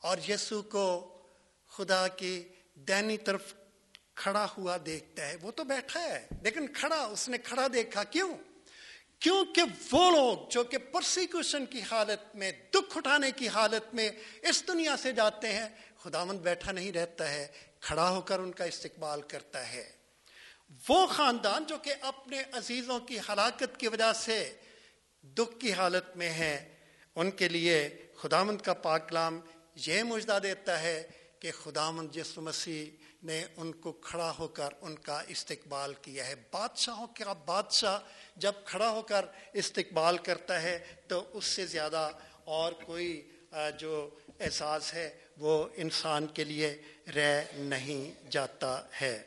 اور 0.00 0.18
یسو 0.28 0.62
کو 0.62 1.18
خدا 1.68 2.08
کی 2.08 2.48
دینی 2.74 3.16
طرف 3.16 3.54
کھڑا 4.14 4.46
ہوا 4.58 4.76
دیکھتا 4.86 5.28
ہے۔ 5.28 5.36
وہ 5.42 5.50
تو 5.50 5.64
بیٹھا 5.64 6.02
ہے، 6.02 6.26
لیکن 6.42 6.66
کھڑا، 6.66 7.04
اس 7.04 7.28
نے 7.28 7.38
کھڑا 7.38 7.66
دیکھا۔ 7.72 8.04
کیوں؟ 8.04 8.34
کیونکہ 9.18 9.62
وہ 9.92 10.10
لوگ 10.10 10.48
جو 10.50 10.64
کہ 10.64 10.78
پرسیکیوشن 10.78 11.66
کی 11.66 11.80
حالت 11.80 12.36
میں، 12.36 12.52
دکھ 12.74 12.96
اٹھانے 12.96 13.30
کی 13.30 13.48
حالت 13.48 13.94
میں 13.94 14.10
اس 14.42 14.68
دنیا 14.68 14.96
سے 14.96 15.12
جاتے 15.12 15.52
ہیں، 15.52 15.68
خداوند 16.02 16.38
بیٹھا 16.38 16.72
نہیں 16.72 16.92
رہتا 16.92 17.30
ہے۔ 17.30 17.67
کھڑا 17.80 18.08
ہو 18.10 18.20
کر 18.20 18.38
ان 18.38 18.52
کا 18.52 18.64
استقبال 18.64 19.22
کرتا 19.22 19.72
ہے۔ 19.72 19.92
وہ 20.88 21.06
خاندان 21.06 21.64
جو 21.66 21.78
کہ 21.78 21.94
اپنے 22.00 22.42
عزیزوں 22.52 23.00
کی 23.00 23.18
ہلاکت 23.18 23.76
کی 23.78 23.88
وجہ 23.88 24.12
سے 24.12 24.56
دکھ 25.22 25.60
کی 25.60 25.72
حالت 25.72 26.16
میں 26.16 26.30
ہے 26.30 26.74
ان 27.14 27.30
کے 27.30 27.48
لیے 27.48 27.88
خدامند 28.16 28.60
کا 28.60 28.74
پاکلام 28.74 29.40
یہ 29.74 30.02
مجدہ 30.02 30.38
دیتا 30.42 30.80
ہے 30.82 31.06
کہ 31.40 31.52
خدامند 31.52 32.10
جس 32.10 32.38
مسیح 32.38 32.90
نے 33.22 33.44
ان 33.56 33.72
کو 33.72 33.92
کھڑا 33.92 34.32
ہو 34.38 34.48
کر 34.48 34.68
ان 34.80 34.98
کا 34.98 35.22
استقبال 35.28 35.94
کیا 35.94 36.26
ہے۔ 36.26 36.34
بادشاہوں 36.50 37.06
کا 37.06 37.32
بادشاہ 37.32 37.98
جب 38.36 38.52
کھڑا 38.64 38.90
ہو 38.90 39.02
کر 39.02 39.24
استقبال 39.52 40.18
کرتا 40.18 40.62
ہے 40.62 40.78
تو 41.08 41.24
اس 41.32 41.44
سے 41.44 41.66
زیادہ 41.66 42.10
اور 42.44 42.72
کوئی 42.72 43.30
جو 43.78 44.10
احساس 44.40 44.94
ہے 44.94 45.18
وہ 45.38 45.68
انسان 45.76 46.26
کے 46.26 46.44
لیے 46.44 46.82
رہ 47.14 47.44
نہیں 47.54 48.30
جاتا 48.30 48.86
ہے۔ 49.00 49.22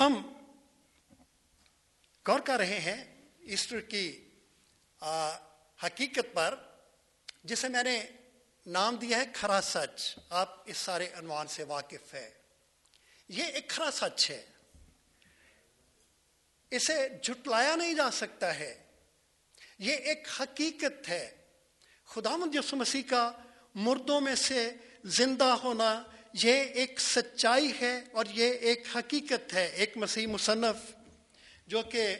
ہم 0.00 0.32
غور 2.26 2.40
کر 2.40 2.56
رہے 2.56 2.80
ہیں 2.80 3.28
ایسٹر 3.40 3.80
کی 3.80 4.28
حقیقت 5.84 6.34
پر، 6.34 6.54
جسے 7.44 7.68
میں 7.68 7.82
نے 7.82 8.06
نام 8.66 8.96
دیا 8.96 9.18
ہے 9.18 9.24
کھرا 9.34 9.60
سچ۔ 9.62 10.18
آپ 10.30 10.68
اس 10.68 10.76
سارے 10.76 11.08
عنوان 11.12 11.46
سے 11.46 11.62
واقف 11.62 12.14
ہے 12.14 12.30
یہ 13.28 13.44
ایک 13.44 13.68
کھرا 13.68 13.90
سچ 13.92 14.30
ہے۔ 14.30 14.46
اسے 16.70 17.08
جھٹلایا 17.22 17.76
نہیں 17.76 17.94
جا 17.94 18.10
سکتا 18.10 18.58
ہے۔ 18.58 18.84
یہ 19.78 19.94
ایک 19.94 20.28
حقیقت 20.40 21.08
ہے۔ 21.08 21.41
خدا 22.06 22.36
یسو 22.54 22.76
مسیح 22.76 23.02
کا 23.08 23.32
مردوں 23.74 24.20
میں 24.20 24.34
سے 24.34 24.72
زندہ 25.04 25.44
ہونا 25.44 26.02
یہ 26.32 26.52
ایک 26.52 27.00
سچائی 27.00 27.72
ہے 27.80 28.04
اور 28.12 28.24
یہ 28.30 28.52
ایک 28.52 28.84
حقیقت 28.96 29.54
ہے، 29.54 29.66
ایک 29.66 29.96
مسیح 29.96 30.26
مصنف 30.26 30.92
جو 31.66 31.82
کہ 31.82 32.16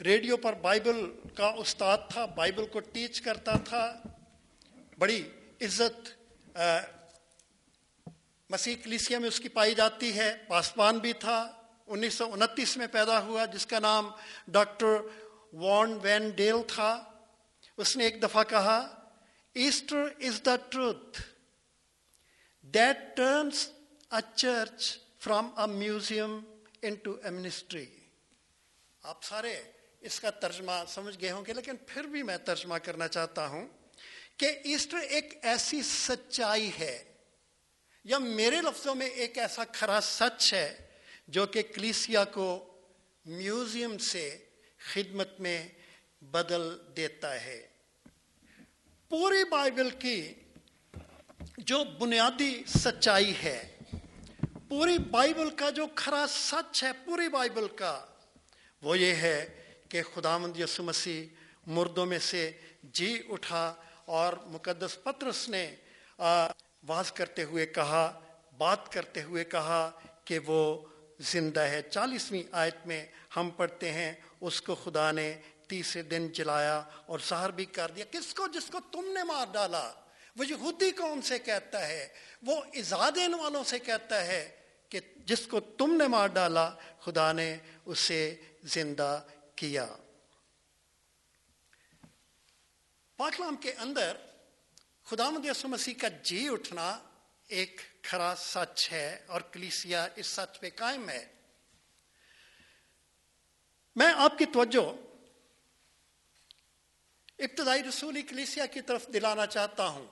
ریڈیو 0.00 0.36
پر 0.36 0.52
بائبل 0.52 1.12
کا 1.36 1.46
استاد 1.46 1.98
تھا، 2.08 2.26
بائبل 2.26 2.66
کو 2.66 2.80
ٹیچ 2.80 3.20
کرتا 3.20 3.56
تھا۔ 3.56 4.02
بڑی 4.98 5.30
عزت 5.60 6.08
مسیح 8.50 8.76
کلیسیا 8.82 9.18
میں 9.18 9.28
اس 9.28 9.40
کی 9.40 9.48
پائی 9.48 9.74
جاتی 9.74 10.18
ہے۔ 10.18 10.36
پاسبان 10.48 10.98
بھی 10.98 11.12
تھا۔ 11.12 11.52
انیس 11.86 12.14
سو 12.14 12.32
انتیس 12.32 12.76
میں 12.76 12.86
پیدا 12.86 13.20
ہوا، 13.20 13.44
جس 13.44 13.66
کا 13.66 13.78
نام 13.78 14.10
ڈاکٹر 14.48 14.96
وان 15.52 15.98
وین 16.02 16.28
ڈیل 16.30 16.56
تھا۔ 16.68 17.04
اس 17.76 17.96
نے 17.96 18.04
ایک 18.04 18.22
دفعہ 18.22 18.44
کہا 18.44 18.95
Easter 19.56 20.08
is 20.20 20.40
the 20.44 20.56
truth 20.70 21.20
that 22.74 23.16
turns 23.16 23.68
a 24.12 24.20
church 24.36 24.98
from 25.18 25.50
a 25.58 25.66
museum 25.72 26.38
into 26.94 27.12
a 27.24 27.30
ministry 27.30 27.86
آپ 29.02 29.24
سارے 29.24 29.54
اس 30.00 30.20
کا 30.20 30.30
ترجمہ 30.30 30.72
سمجھ 30.88 31.16
گئے 31.20 31.30
ہوں 31.30 31.44
گے، 31.46 31.52
لیکن 31.52 31.76
پھر 31.86 32.04
بھی 32.04 32.22
میں 32.22 32.36
ترجمہ 32.38 32.74
کرنا 32.74 33.08
چاہتا 33.08 33.46
ہوں 33.46 33.66
کہ 34.36 34.46
ایسٹر 34.64 34.96
ایک 34.96 35.34
ایسی 35.42 35.82
سچائی 35.82 36.70
ہے 36.78 36.96
یا 38.04 38.18
میرے 38.18 38.60
لفظوں 38.60 38.94
میں 38.94 39.06
ایک 39.06 39.38
ایسا 39.38 39.64
کھرا 39.64 39.98
سچ 40.02 40.52
ہے 40.54 40.76
جو 41.28 41.46
کہ 41.46 41.62
کلیسیا 41.74 42.24
کو 42.24 42.48
میوزیم 43.24 43.98
سے 43.98 44.26
خدمت 44.94 45.40
میں 45.40 45.68
بدل 46.22 46.62
دیتا 46.96 47.34
ہے۔ 47.44 47.75
پوری 49.10 49.44
بائبل 49.50 49.90
کی 49.98 50.20
جو 51.58 51.82
بنیادی 51.98 52.52
سچائی 52.68 53.32
ہے، 53.42 53.58
پوری 54.68 54.96
بائبل 55.10 55.50
کا 55.50 55.68
جو 55.70 55.86
کھرا 55.94 56.24
سچ 56.30 56.82
ہے، 56.84 56.90
پوری 57.04 57.28
بائبل 57.28 57.66
کا، 57.76 57.94
وہ 58.82 58.98
یہ 58.98 59.14
ہے 59.14 59.38
کہ 59.88 60.02
خدا 60.14 60.36
مند 60.38 60.56
یسو 60.56 60.82
مسیح 60.82 61.24
مردوں 61.66 62.06
میں 62.06 62.18
سے 62.18 62.50
جی 62.82 63.16
اٹھا 63.28 63.64
اور 64.18 64.32
مقدس 64.46 65.02
پترس 65.04 65.48
نے 65.48 65.64
واز 66.88 67.12
کرتے 67.12 67.44
ہوئے 67.44 67.66
کہا، 67.66 68.04
بات 68.58 68.92
کرتے 68.92 69.22
ہوئے 69.22 69.44
کہا 69.44 69.90
کہ 70.24 70.38
وہ 70.46 70.62
زندہ 71.32 71.60
ہے۔ 71.60 71.80
چالیسویں 71.82 72.42
آیت 72.52 72.86
میں 72.86 73.04
ہم 73.36 73.50
پڑھتے 73.56 73.92
ہیں، 73.92 74.12
اس 74.40 74.60
کو 74.62 74.74
خدا 74.74 75.10
نے 75.12 75.34
تیسرے 75.68 76.02
دن 76.02 76.28
جلایا 76.28 76.82
اور 77.06 77.18
سہر 77.18 77.50
بھی 77.50 77.64
کر 77.64 77.90
دیا۔ 77.90 78.04
کس 78.10 78.34
کو 78.34 78.48
جس 78.48 78.66
کو 78.66 78.80
تم 78.92 79.12
نے 79.14 79.22
مار 79.22 79.46
ڈالا؟ 79.52 79.92
وہ 80.36 80.46
یہودی 80.46 80.90
قوم 80.90 81.20
سے 81.20 81.38
کہتا 81.38 81.88
ہے؟ 81.88 82.08
وہ 82.42 82.62
ازادین 82.72 83.34
والوں 83.34 83.64
سے 83.64 83.78
کہتا 83.78 84.26
ہے 84.26 84.60
کہ 84.88 85.00
جس 85.16 85.46
کو 85.46 85.60
تم 85.60 85.94
نے 85.94 86.08
مار 86.08 86.26
ڈالا، 86.26 86.70
خدا 87.00 87.32
نے 87.32 87.56
اسے 87.84 88.36
زندہ 88.62 89.22
کیا۔ 89.56 89.86
پاکلام 93.16 93.56
کے 93.56 93.72
اندر 93.72 94.16
خدا 95.04 95.30
یسو 95.44 95.68
مسیح 95.68 95.94
کا 96.00 96.08
جی 96.08 96.48
اٹھنا 96.48 96.98
ایک 97.48 97.80
کھرا 98.02 98.34
سچ 98.38 98.92
ہے 98.92 99.24
اور 99.26 99.40
کلیسیا 99.40 100.08
اس 100.16 100.26
سچ 100.26 100.60
پہ 100.60 100.70
قائم 100.76 101.08
ہے۔ 101.08 101.26
میں 103.96 104.12
آپ 104.16 104.38
کی 104.38 104.44
توجہ 104.46 105.05
ابتدائی 107.38 107.82
رسول 107.82 108.16
اکلیسیا 108.16 108.66
کی 108.66 108.80
طرف 108.80 109.06
دلانا 109.12 109.46
چاہتا 109.46 109.86
ہوں۔ 109.86 110.06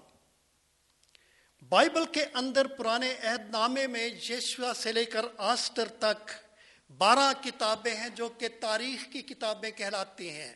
بائبل 1.69 2.04
کے 2.04 2.25
اندر 2.35 2.66
پرانے 2.66 3.14
عہد 3.23 3.50
نامے 3.50 3.87
میں 3.87 4.09
یشوا 4.09 4.73
سے 4.76 4.93
لے 4.93 5.04
کر 5.04 5.26
آسٹر 5.37 5.88
تک 5.88 6.31
بارہ 6.90 7.33
کتابیں 7.43 7.95
ہیں 7.95 8.09
جو 8.09 8.28
کہ 8.28 8.49
تاریخ 8.61 9.12
کی 9.12 9.23
کتابیں 9.23 9.71
کہلاتی 9.71 10.31
ہیں۔ 10.31 10.54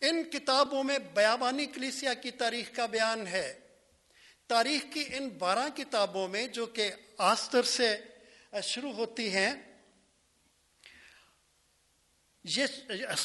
ان 0.00 0.22
کتابوں 0.22 0.84
میں 0.84 0.98
بیابانی 0.98 1.66
کلیسیا 1.66 2.14
کی 2.14 2.30
تاریخ 2.30 2.76
کا 2.76 2.86
بیان 2.86 3.26
ہے۔ 3.26 3.60
تاریخ 4.46 4.94
کی 4.94 5.04
ان 5.12 5.28
بارہ 5.28 5.68
کتابوں 5.76 6.28
میں 6.28 6.46
جو 6.46 6.66
کہ 6.66 6.92
آستر 7.18 7.62
سے 7.62 8.00
شروع 8.62 8.92
ہوتی 8.92 9.30
ہیں 9.30 9.73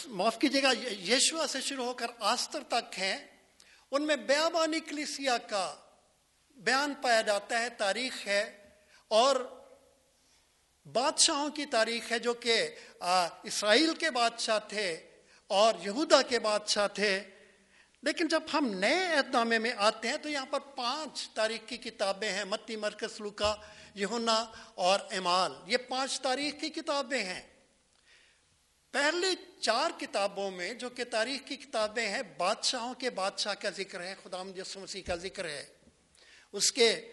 معاف 0.05 0.39
کیجیے 0.39 0.63
گا 0.63 0.71
یشوا 1.13 1.47
سے 1.47 1.61
شروع 1.61 1.85
ہو 1.85 1.93
کر 1.93 2.07
آستر 2.19 2.63
تک 2.67 2.99
ہیں 2.99 3.17
ان 3.91 4.07
میں 4.07 4.15
بیابان 4.15 4.73
اکلیسیا 4.73 5.37
کا 5.37 5.75
بیان 6.49 6.93
پایا 7.01 7.21
جاتا 7.21 7.59
ہے، 7.59 7.69
تاریخ 7.69 8.27
ہے۔ 8.27 8.69
اور 9.07 9.35
بادشاہوں 10.85 11.49
کی 11.49 11.65
تاریخ 11.65 12.11
ہے 12.11 12.19
جو 12.19 12.33
کہ 12.33 12.75
اسرائیل 13.43 13.95
کے 13.95 14.11
بادشاہ 14.11 14.59
تھے 14.59 14.93
اور 15.47 15.73
یہودا 15.85 16.21
کے 16.21 16.39
بادشاہ 16.39 16.87
تھے۔ 16.87 17.23
لیکن 18.03 18.27
جب 18.27 18.43
ہم 18.53 18.71
نئے 18.73 19.05
اعتدامے 19.05 19.59
میں 19.59 19.71
آتے 19.77 20.07
ہیں 20.07 20.17
تو 20.17 20.29
یہاں 20.29 20.45
پر 20.45 20.59
پانچ 20.59 21.29
تاریخ 21.29 21.69
کی 21.69 21.77
کتابیں 21.77 22.31
ہیں، 22.31 22.45
متی 22.45 22.75
مرکز 22.75 23.21
لوکا، 23.21 23.55
یہونا 23.95 24.45
اور 24.75 24.99
امال 25.11 25.51
یہ 25.65 25.77
پانچ 25.77 26.21
تاریخ 26.21 26.53
کی 26.61 26.69
کتابیں 26.69 27.23
ہیں۔ 27.23 27.48
پہلے 28.91 29.27
چار 29.61 29.99
کتابوں 29.99 30.51
میں 30.51 30.73
جو 30.73 30.89
کہ 30.89 31.03
تاریخ 31.03 31.47
کی 31.47 31.55
کتابیں 31.55 32.07
ہیں، 32.07 32.21
بادشاہوں 32.37 32.93
کے 32.93 33.09
بادشاہ 33.09 33.53
کا 33.53 33.69
ذکر 33.69 34.03
ہے، 34.03 34.15
خدا 34.23 34.43
مجسم 34.43 34.81
مسیح 34.81 35.01
کا 35.07 35.15
ذکر 35.15 35.45
ہے۔ 35.45 35.65
اس 36.51 36.71
کے 36.71 37.11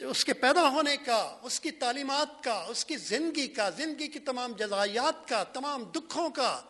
اس 0.00 0.24
کے 0.24 0.32
پیدا 0.32 0.68
ہونے 0.68 0.96
کا، 0.96 1.38
اس 1.42 1.60
کی 1.60 1.70
تعلیمات 1.70 2.44
کا، 2.44 2.64
اس 2.68 2.84
کی 2.84 2.96
زندگی 2.96 3.48
کا، 3.48 3.70
زندگی 3.70 4.08
کی 4.08 4.18
تمام 4.18 4.52
جزائیات 4.52 5.28
کا، 5.28 5.44
تمام 5.44 5.84
دکھوں 5.84 6.30
کا، 6.30 6.62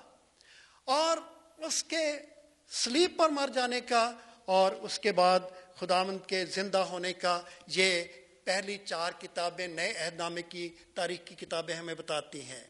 اور 0.85 1.19
اس 1.59 1.85
کے 1.85 2.13
سلیپ 2.71 3.19
پر 3.19 3.29
مر 3.29 3.51
جانے 3.55 3.81
کا، 3.81 4.13
اور 4.45 4.73
اس 4.73 4.99
کے 4.99 5.13
بعد 5.13 5.41
خدا 5.77 6.03
مند 6.03 6.19
کے 6.27 6.45
زندہ 6.45 6.79
ہونے 6.79 7.13
کا۔ 7.13 7.43
یہ 7.67 8.05
پہلی 8.45 8.79
چار 8.85 9.13
کتابیں 9.13 9.67
نئے 9.67 9.93
عہد 9.93 10.15
نامے 10.15 10.43
کی 10.43 10.69
تاریخ 10.95 11.21
کی 11.25 11.35
کتابیں 11.35 11.75
ہمیں 11.75 11.95
بتاتی 11.95 12.43
ہیں۔ 12.43 12.65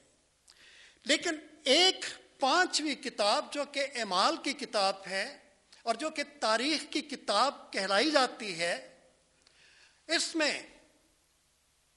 لیکن 1.09 1.31
ایک 1.65 2.05
پانچویں 2.41 2.95
کتاب 2.95 3.53
جو 3.53 3.65
کہ 3.73 3.87
اعمال 3.95 4.37
کی 4.37 4.53
کتاب 4.53 4.95
ہے 5.07 5.39
اور 5.83 5.95
جو 5.95 6.11
کہ 6.11 6.23
تاریخ 6.41 6.93
کی 6.93 7.01
کتاب 7.01 7.73
کہلائی 7.73 8.11
جاتی 8.11 8.59
ہے، 8.59 8.99
اس 10.07 10.37
میں 10.37 10.63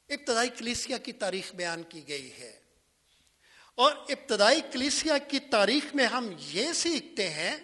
ابتدائی 0.10 0.50
کلیسیا 0.50 0.98
کی 0.98 1.12
تاریخ 1.12 1.56
بیان 1.56 1.84
کی 1.84 2.08
گئی 2.08 2.32
ہے۔ 2.32 2.60
اور 3.76 3.92
ابتدائی 3.92 4.62
کلیسیا 4.72 5.18
کی 5.18 5.40
تاریخ 5.40 5.96
میں 5.96 6.06
ہم 6.06 6.34
یہ 6.38 6.74
سیکھتے 6.74 7.30
ہیں 7.30 7.58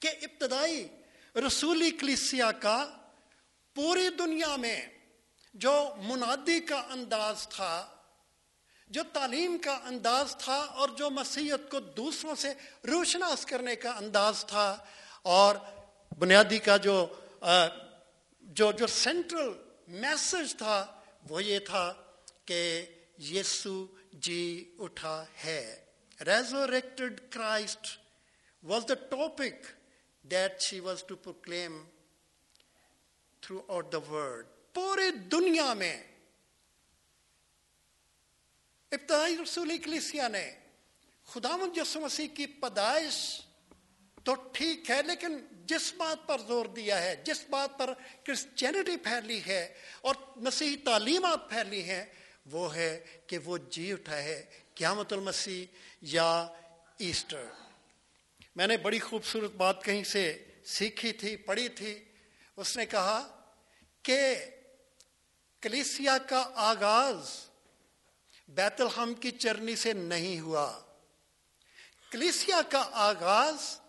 کہ 0.00 0.08
ابتدائی 0.22 0.88
رسولی 1.46 1.90
کلیسیا 1.90 2.52
کا 2.52 2.96
پوری 3.74 4.08
دنیا 4.18 4.56
میں 4.56 4.86
جو 5.54 5.94
منادی 5.98 6.60
کا 6.60 6.80
انداز 6.90 7.48
تھا 7.48 8.01
جو 8.92 9.02
تعلیم 9.12 9.56
کا 9.58 9.78
انداز 9.84 10.36
تھا 10.36 10.56
اور 10.56 10.88
جو 10.88 11.10
مسیحت 11.10 11.70
کو 11.70 11.80
دوسروں 11.80 12.34
سے 12.34 12.52
روشناس 12.88 13.46
کرنے 13.46 13.76
کا 13.76 13.90
انداز 13.90 14.44
تھا 14.44 14.66
اور 15.22 15.54
بنیادی 16.18 16.58
کا 16.58 16.76
جو 16.76 17.06
جو 18.42 18.70
جو 18.72 18.86
سینٹرل 18.86 19.52
میسج 19.88 20.56
تھا، 20.56 20.76
وہ 21.28 21.44
یہ 21.44 21.58
تھا 21.58 21.92
کہ 22.44 22.86
یسو 23.18 23.86
جی 24.12 24.74
اٹھا 24.78 25.24
ہے۔ 25.44 25.84
Resurrected 26.20 27.20
Christ 27.30 27.86
was 28.62 28.82
the 28.88 28.94
topic 28.94 29.66
that 30.22 30.60
she 30.60 30.80
was 30.80 31.04
to 31.04 31.16
proclaim 31.16 31.82
throughout 33.68 33.92
the 33.92 33.98
world 34.10 34.46
پورے 34.74 35.10
دنیا 35.10 35.72
میں 35.74 35.96
ابتدائی 38.92 39.36
رسول 39.42 39.70
اکلیسیا 39.70 40.28
نے 40.28 40.50
خدا 41.26 41.56
مجسم 41.56 42.00
مسیح 42.00 42.28
کی 42.34 42.46
پیدائش 42.46 43.40
تو 44.24 44.34
ٹھیک 44.52 44.90
ہے، 44.90 45.00
لیکن 45.02 45.38
جس 45.66 45.92
بات 45.96 46.26
پر 46.26 46.40
زور 46.46 46.66
دیا 46.66 47.02
ہے، 47.02 47.14
جس 47.16 47.44
بات 47.50 47.78
پر 47.78 47.92
کرسچینٹی 48.24 48.96
پھیلی 48.96 49.40
ہے 49.46 49.74
اور 50.00 50.14
مسیحی 50.36 50.76
تعلیمات 50.76 51.48
پھیلی 51.50 51.82
ہیں، 51.82 52.04
وہ 52.46 52.74
ہے 52.74 53.04
کہ 53.26 53.38
وہ 53.38 53.58
جی 53.58 53.92
اٹھا 53.92 54.16
ہے 54.16 54.44
قیامت 54.74 55.12
المسیح 55.12 55.66
یا 56.02 56.48
ایسٹر۔ 56.98 57.44
میں 58.56 58.66
نے 58.66 58.76
بڑی 58.76 58.98
خوبصورت 58.98 59.52
بات 59.52 59.84
کہیں 59.84 60.04
سے 60.04 60.24
سیکھی 60.64 61.12
تھی، 61.12 61.36
پڑھی 61.36 61.68
تھی۔ 61.68 62.04
اس 62.56 62.76
نے 62.76 62.86
کہا 62.86 63.44
کہ 64.02 64.34
کلیسیا 65.62 66.18
کا 66.18 66.42
آغاز 66.54 67.30
بیت 68.48 68.80
الحم 68.80 69.14
کی 69.14 69.30
چرنی 69.30 69.76
سے 69.76 69.92
نہیں 69.92 70.40
ہوا۔ 70.40 70.80
کلیسیا 72.10 72.60
کا 72.68 72.88
آغاز 72.92 73.80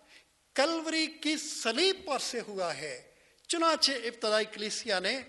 کلوری 0.54 1.08
کی 1.08 1.38
سلیب 1.38 2.06
پر 2.06 2.20
سے 2.20 2.42
ہوا 2.42 2.78
ہے۔ 2.78 3.12
چنانچہ 3.48 3.92
ابتدائی 3.92 4.46
کلیسیا 4.46 5.00
نے 5.00 5.22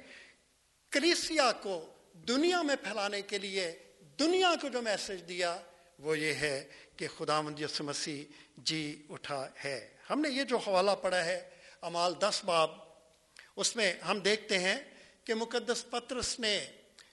کلیسیا 0.90 1.52
کو 1.52 1.94
دنیا 2.12 2.62
میں 2.62 2.76
پھیلانے 2.76 3.22
کے 3.22 3.38
لیے 3.38 3.78
دنیا 4.18 4.54
کو 4.60 4.68
جو 4.68 4.82
میسج 4.82 5.28
دیا 5.28 5.58
وہ 5.98 6.18
یہ 6.18 6.34
ہے 6.34 6.68
کہ 6.96 7.08
خدا 7.18 7.40
مند 7.40 7.80
مسیح 7.80 8.24
جی 8.56 9.06
اٹھا 9.08 9.48
ہے۔ 9.64 9.96
ہم 10.10 10.20
نے 10.20 10.28
یہ 10.28 10.42
جو 10.42 10.56
حوالہ 10.56 10.90
پڑا 10.90 11.24
ہے، 11.24 11.50
امال 11.80 12.14
دس 12.20 12.40
باب، 12.44 12.70
اس 13.56 13.76
میں 13.76 13.94
ہم 14.08 14.18
دیکھتے 14.18 14.58
ہیں 14.58 14.76
کہ 15.24 15.34
مقدس 15.34 15.90
پترس 15.90 16.40
نے 16.40 16.66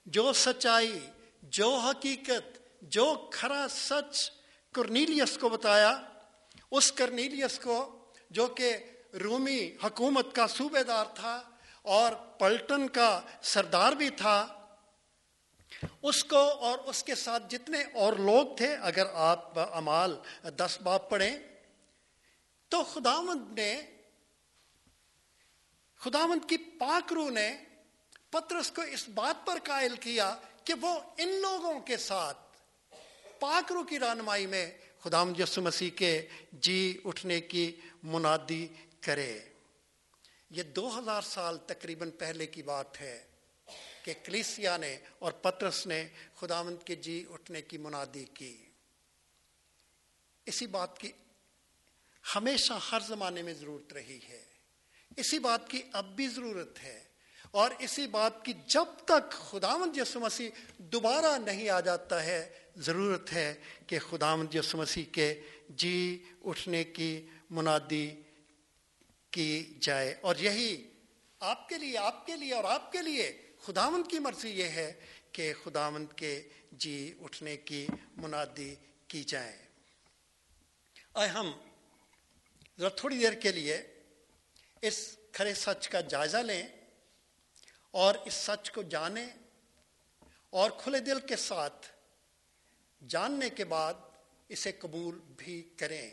جو 0.06 0.34
سچائی 0.34 1.00
جو 1.43 1.69
حقیقت، 1.77 2.58
جو 2.82 3.06
کھرا 3.32 3.65
سچ 3.69 4.30
کرنیلیس 4.75 5.38
کو 5.38 5.49
بتایا، 5.49 5.91
اس 6.71 6.91
کرنیلیس 6.91 7.60
کو 7.60 7.77
جو 8.30 8.47
کہ 8.47 8.75
رومی 9.21 9.60
حکومت 9.84 10.36
کا 10.36 10.47
صوبے 10.47 10.84
دار 10.84 11.06
تھا 11.15 11.41
اور 11.86 12.13
پلٹن 12.39 12.88
کا 12.88 13.21
سردار 13.43 13.93
بھی 13.93 14.10
تھا، 14.10 14.36
اس 16.01 16.23
کو 16.23 16.38
اور 16.38 16.77
اس 16.86 17.04
کے 17.04 17.15
ساتھ 17.15 17.43
جتنے 17.49 17.84
اور 17.93 18.13
لوگ 18.13 18.56
تھے، 18.58 18.75
اگر 18.82 19.06
آپ 19.13 19.60
امال 19.60 20.15
دس 20.58 20.77
باپ 20.84 21.10
پڑھیں، 21.10 21.38
تو 22.71 22.84
خداوند 22.84 23.51
نے، 23.60 23.73
خداوند 26.01 26.49
کی 26.49 26.58
پاک 26.80 27.13
روح 27.13 27.30
نے 27.30 27.51
پترس 28.30 28.71
کو 28.71 28.82
اس 28.82 29.08
بات 29.10 29.45
پر 29.45 29.58
قائل 29.63 29.95
کیا 29.95 30.36
کہ 30.65 30.74
وہ 30.82 31.00
ان 31.17 31.41
لوگوں 31.41 31.80
کے 31.80 31.97
ساتھ 31.97 32.38
پاکرو 33.39 33.84
کی 33.84 34.00
رہنمائی 34.00 34.47
میں 34.47 34.71
خدا 35.00 35.24
مجس 35.24 35.58
مسیح 35.58 35.89
کے 35.89 36.28
جی 36.52 37.02
اٹھنے 37.06 37.41
کی 37.41 37.76
منادی 38.04 38.67
کرے۔ 39.02 39.39
یہ 40.50 40.63
دو 40.63 41.00
ہزار 41.00 41.21
سال 41.21 41.58
تقریباً 41.58 42.12
پہلے 42.12 42.47
کی 42.47 42.63
بات 42.63 43.02
ہے 43.02 43.28
کہ 44.04 44.13
کلیسیا 44.24 44.78
نے 44.78 44.97
اور 45.19 45.32
پترس 45.32 45.88
نے 45.88 46.08
خداوند 46.39 46.78
کے 46.86 46.95
جی 46.95 47.26
اٹھنے 47.30 47.62
کی 47.62 47.78
منادی 47.78 48.26
کی۔ 48.26 48.65
اسی 50.45 50.67
بات 50.67 50.97
کی 51.00 51.12
ہمیشہ 52.36 52.74
ہر 52.91 53.00
زمانے 53.00 53.41
میں 53.41 53.54
ضرورت 53.54 53.93
رہی 53.93 54.19
ہے۔ 54.30 54.45
اسی 55.17 55.39
بات 55.39 55.69
کی 55.69 55.82
اب 55.93 56.15
بھی 56.15 56.28
ضرورت 56.28 56.80
ہے۔ 56.84 57.04
اور 57.52 57.72
اسی 57.80 58.08
بات 58.08 58.46
کی 58.46 58.54
جب 58.68 58.86
تک 59.06 59.32
خداون 59.32 59.92
یسو 59.96 60.20
مسیح 60.20 60.50
دوبارہ 60.78 61.38
نہیں 61.38 61.70
آ 61.70 61.80
جاتا 61.80 62.24
ہے، 62.24 62.60
ضرورت 62.76 63.34
ہے 63.34 63.54
کہ 63.88 64.00
خداون 64.00 64.48
یسو 64.54 64.78
مسیح 64.78 65.06
کے 65.12 65.42
جی 65.70 66.24
اٹھنے 66.46 66.84
کی 66.84 67.28
منادی 67.50 68.22
کی 69.32 69.74
جائے۔ 69.82 70.16
اور 70.22 70.36
یہی 70.36 70.88
آپ 71.40 71.70
کے 71.70 71.78
لیے، 71.78 71.98
آپ 71.98 72.26
کے 72.26 72.36
لیے 72.36 72.54
اور 72.54 72.64
آپ 72.64 72.92
کے 72.92 73.02
لیے 73.02 73.42
خداوند 73.66 74.12
کی 74.12 74.20
مرضی 74.20 74.50
یہ 74.50 74.64
ہے 74.64 74.94
کہ 75.32 75.54
خداوند 75.64 76.06
کے 76.16 76.42
جی 76.72 77.14
اٹھنے 77.22 77.58
کی 77.58 77.88
منادی 78.18 78.76
کی 79.08 79.24
جائے۔ 79.24 79.58
آئے 81.14 81.30
ہم 81.30 81.52
ذرا 82.80 82.90
تھوڑی 82.90 83.20
دیر 83.20 83.34
کے 83.34 83.52
لیے 83.52 83.82
اس 84.82 85.18
کھڑے 85.32 85.54
سچ 85.54 85.90
کا 85.90 86.02
جائزہ 86.02 86.38
لیں۔ 86.38 86.68
اور 87.91 88.15
اس 88.25 88.34
سچ 88.34 88.71
کو 88.71 88.82
جانیں 88.82 89.30
اور 90.49 90.71
کھلے 90.77 90.99
دل 90.99 91.19
کے 91.19 91.36
ساتھ 91.36 91.88
جاننے 93.08 93.49
کے 93.49 93.65
بعد 93.65 93.93
اسے 94.49 94.71
قبول 94.71 95.19
بھی 95.38 95.69
کریں۔ 95.77 96.12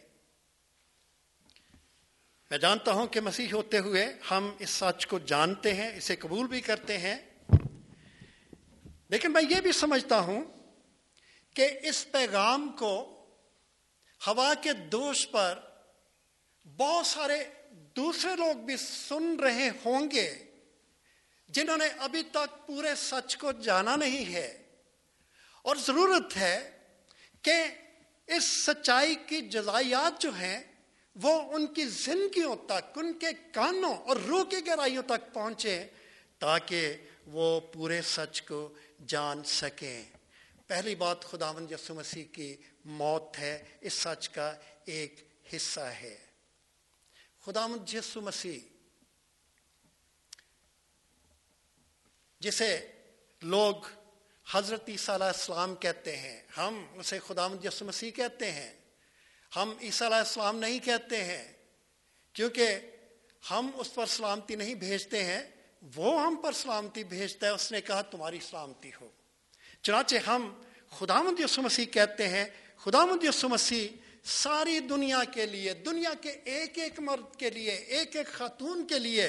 میں 2.50 2.58
جانتا 2.58 2.92
ہوں 2.92 3.06
کہ 3.06 3.20
مسیح 3.20 3.48
ہوتے 3.52 3.78
ہوئے 3.78 4.06
ہم 4.30 4.56
اس 4.58 4.70
سچ 4.70 5.06
کو 5.06 5.18
جانتے 5.18 5.74
ہیں، 5.74 5.96
اسے 5.96 6.16
قبول 6.16 6.46
بھی 6.46 6.60
کرتے 6.60 6.98
ہیں۔ 6.98 7.16
لیکن 9.08 9.32
میں 9.32 9.42
یہ 9.50 9.60
بھی 9.60 9.72
سمجھتا 9.72 10.20
ہوں 10.20 10.44
کہ 11.54 11.68
اس 11.82 12.12
پیغام 12.12 12.76
کو 12.78 13.14
ہوا 14.26 14.54
کے 14.62 14.72
دوش 14.72 15.30
پر 15.30 15.60
بہت 16.76 17.06
سارے 17.06 17.44
دوسرے 17.70 18.36
لوگ 18.36 18.54
بھی 18.54 18.76
سن 18.76 19.40
رہے 19.40 19.70
ہوں 19.84 20.10
گے۔ 20.10 20.47
جنہوں 21.48 21.76
نے 21.76 21.86
ابھی 21.98 22.22
تک 22.22 22.66
پورے 22.66 22.94
سچ 22.96 23.36
کو 23.36 23.52
جانا 23.52 23.96
نہیں 23.96 24.32
ہے۔ 24.32 24.62
اور 25.62 25.76
ضرورت 25.76 26.36
ہے 26.36 26.70
کہ 27.42 27.54
اس 28.26 28.44
سچائی 28.44 29.14
کی 29.26 29.40
جزائیات 29.40 30.20
جو 30.20 30.30
ہیں، 30.30 30.60
وہ 31.14 31.52
ان 31.54 31.66
کی 31.66 31.84
زندگیوں 31.84 32.56
تک، 32.66 32.98
ان 32.98 33.18
کے 33.18 33.26
کانوں 33.52 33.94
اور 33.94 34.16
روح 34.16 34.44
کی 34.44 34.66
گہرائیوں 34.66 35.02
تک 35.02 35.34
پہنچے 35.34 35.86
تاکہ 36.38 36.96
وہ 37.26 37.60
پورے 37.60 38.02
سچ 38.02 38.42
کو 38.42 38.74
جان 39.06 39.44
سکیں۔ 39.44 40.04
پہلی 40.66 40.94
بات 40.94 41.24
خدا 41.24 41.52
یسو 41.70 41.94
مسیح 41.94 42.24
کی 42.32 42.56
موت 42.84 43.38
ہے، 43.38 43.64
اس 43.80 43.92
سچ 43.92 44.28
کا 44.28 44.54
ایک 44.84 45.28
حصہ 45.56 45.80
ہے۔ 45.80 46.16
خدا 47.46 47.66
یسو 47.92 48.20
مسیح 48.20 48.77
جسے 52.40 52.86
لوگ 53.42 53.74
حضرت 54.46 54.88
عیسیٰ 54.88 55.14
علیہ 55.14 55.26
السلام 55.26 55.74
کہتے 55.74 56.16
ہیں، 56.16 56.40
ہم 56.56 56.84
اسے 56.94 57.18
خدا 57.26 57.46
یسو 57.64 57.84
مسیح 57.84 58.10
کہتے 58.10 58.50
ہیں، 58.52 58.72
ہم 59.56 59.74
عیسیٰ 59.82 60.06
علیہ 60.06 60.16
السلام 60.16 60.58
نہیں 60.58 60.78
کہتے 60.78 61.24
ہیں، 61.24 61.52
کیونکہ 62.32 62.78
ہم 63.50 63.70
اس 63.74 63.94
پر 63.94 64.06
سلامتی 64.06 64.54
نہیں 64.54 64.74
بھیجتے 64.74 65.24
ہیں، 65.24 65.42
وہ 65.96 66.20
ہم 66.22 66.36
پر 66.36 66.52
سلامتی 66.52 67.04
بھیجتا 67.04 67.46
ہے، 67.46 67.52
اس 67.52 67.72
نے 67.72 67.80
کہا 67.80 68.02
تمہاری 68.02 68.38
سلامتی 68.40 68.90
ہو۔ 69.00 69.08
چنانچہ 69.82 70.16
ہم 70.26 70.62
خدا 70.98 71.20
یسو 71.38 71.62
مسیح 71.62 71.86
کہتے 71.86 72.28
ہیں، 72.28 72.44
خدا 72.76 73.04
یسو 73.22 73.48
مسیح 73.48 73.88
ساری 74.24 74.80
دنیا 74.80 75.22
کے 75.32 75.46
لیے، 75.46 75.74
دنیا 75.74 76.14
کے 76.20 76.30
ایک 76.30 76.78
ایک 76.78 77.00
مرد 77.00 77.36
کے 77.36 77.50
لیے، 77.50 77.70
ایک 77.70 78.16
ایک 78.16 78.28
خاتون 78.28 78.86
کے 78.86 78.98
لیے، 78.98 79.26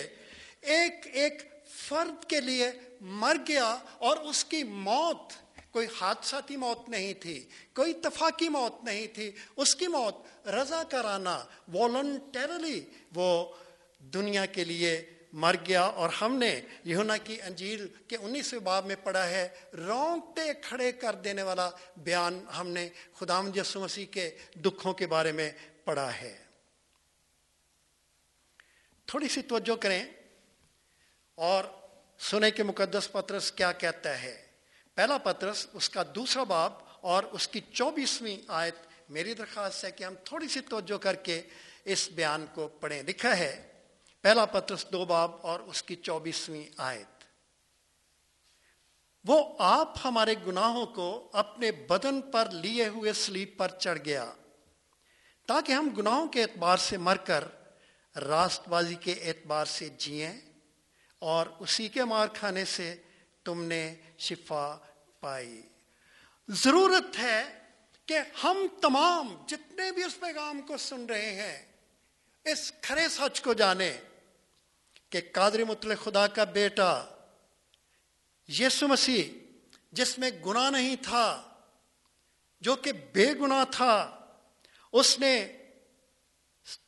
ایک 0.61 1.07
ایک 1.13 1.41
فرد 1.69 2.25
کے 2.25 2.41
لیے 2.41 2.71
مر 3.01 3.37
گیا 3.47 3.77
اور 3.97 4.17
اس 4.17 4.45
کی 4.45 4.63
موت، 4.63 5.33
کوئی 5.71 5.87
حادثاتی 6.01 6.55
موت 6.55 6.89
نہیں 6.89 7.13
تھی، 7.13 7.49
کوئی 7.75 7.91
اتفاقی 7.91 8.49
موت 8.49 8.83
نہیں 8.83 9.07
تھی، 9.07 9.31
اس 9.55 9.75
کی 9.75 9.87
موت 9.87 10.47
رضا 10.47 10.83
کرانا 10.83 11.45
والنٹرلی 11.73 12.81
وہ 13.15 13.53
دنیا 13.99 14.45
کے 14.45 14.63
لیے 14.63 15.13
مر 15.33 15.55
گیا 15.67 15.81
اور 15.81 16.09
ہم 16.21 16.35
نے 16.35 16.61
یہونا 16.83 17.17
کی 17.17 17.41
انجیل 17.41 17.87
کے 18.07 18.17
انیسویں 18.21 18.61
باب 18.61 18.85
میں 18.85 18.95
پڑھا 19.03 19.29
ہے، 19.29 19.47
رونگٹے 19.73 20.53
کھڑے 20.61 20.91
کر 20.91 21.15
دینے 21.15 21.43
والا 21.43 21.69
بیان 21.97 22.45
ہم 22.57 22.67
نے 22.67 22.89
خدا 23.19 23.41
یسو 23.55 23.79
مسیح 23.79 24.05
کے 24.05 24.37
دکھوں 24.55 24.93
کے 24.93 25.07
بارے 25.07 25.31
میں 25.31 25.51
پڑھا 25.85 26.13
ہے۔ 26.21 26.37
تھوڑی 29.05 29.27
سی 29.27 29.41
توجہ 29.41 29.75
کریں۔ 29.75 30.03
اور 31.39 31.63
سنے 32.19 32.51
کے 32.51 32.63
مقدس 32.63 33.11
پترس 33.11 33.51
کیا 33.51 33.71
کہتا 33.71 34.21
ہے؟ 34.21 34.47
پہلا 34.95 35.17
پترس، 35.17 35.67
اس 35.73 35.89
کا 35.89 36.03
دوسرا 36.15 36.43
باب 36.43 36.73
اور 37.01 37.23
اس 37.23 37.47
کی 37.47 37.59
چوبیسویں 37.73 38.37
آیت 38.47 38.75
میری 39.09 39.33
درخواست 39.33 39.85
ہے 39.85 39.91
کہ 39.91 40.03
ہم 40.03 40.13
تھوڑی 40.23 40.47
سی 40.47 40.59
توجہ 40.59 40.97
کر 40.97 41.15
کے 41.15 41.41
اس 41.85 42.09
بیان 42.09 42.45
کو 42.53 42.67
پڑھیں۔ 42.67 43.03
لکھا 43.03 43.37
ہے، 43.37 43.71
پہلا 44.21 44.45
پترس، 44.45 44.85
دو 44.91 45.05
باب 45.05 45.31
اور 45.41 45.59
اس 45.59 45.83
کی 45.83 45.95
چوبیسویں 45.95 46.63
آیت۔ 46.77 47.23
وہ 49.25 49.55
آپ 49.59 49.93
ہمارے 50.03 50.35
گناہوں 50.47 50.85
کو 50.85 51.29
اپنے 51.33 51.71
بدن 51.71 52.21
پر 52.21 52.49
لیے 52.51 52.87
ہوئے 52.87 53.13
سلیپ 53.13 53.57
پر 53.57 53.67
چڑھ 53.67 53.99
گیا، 54.05 54.31
تاکہ 55.47 55.71
ہم 55.71 55.89
گناہوں 55.97 56.27
کے 56.27 56.43
اعتبار 56.43 56.77
سے 56.77 56.97
مر 56.97 57.17
کر 57.17 57.43
راست 58.15 58.67
بازی 58.67 58.95
کے 58.95 59.11
اعتبار 59.11 59.65
سے 59.65 59.89
جئیں 59.89 60.48
اور 61.19 61.45
اسی 61.59 61.87
کے 61.87 62.03
مار 62.03 62.27
کھانے 62.27 62.65
سے 62.65 62.95
تم 63.43 63.63
نے 63.63 63.95
شفا 64.17 64.77
پائی۔ 65.19 65.61
ضرورت 66.49 67.19
ہے 67.19 67.59
کہ 68.05 68.19
ہم 68.43 68.67
تمام 68.81 69.35
جتنے 69.47 69.91
بھی 69.91 70.03
اس 70.03 70.19
پیغام 70.19 70.61
کو 70.61 70.77
سن 70.77 71.05
رہے 71.05 71.33
ہیں، 71.33 71.65
اس 72.45 72.71
کھرے 72.81 73.07
سچ 73.09 73.41
کو 73.41 73.53
جانے 73.53 73.97
کہ 75.09 75.21
قادر 75.31 75.63
مطلق 75.63 76.03
خدا 76.03 76.27
کا 76.27 76.43
بیٹا 76.43 77.05
یسو 78.49 78.87
مسیح، 78.87 79.23
جس 79.91 80.17
میں 80.19 80.29
گناہ 80.45 80.69
نہیں 80.69 80.95
تھا، 81.01 81.49
جو 82.61 82.75
کہ 82.75 82.91
بے 83.13 83.33
گناہ 83.33 83.63
تھا، 83.71 84.19
اس 84.91 85.19
نے 85.19 85.33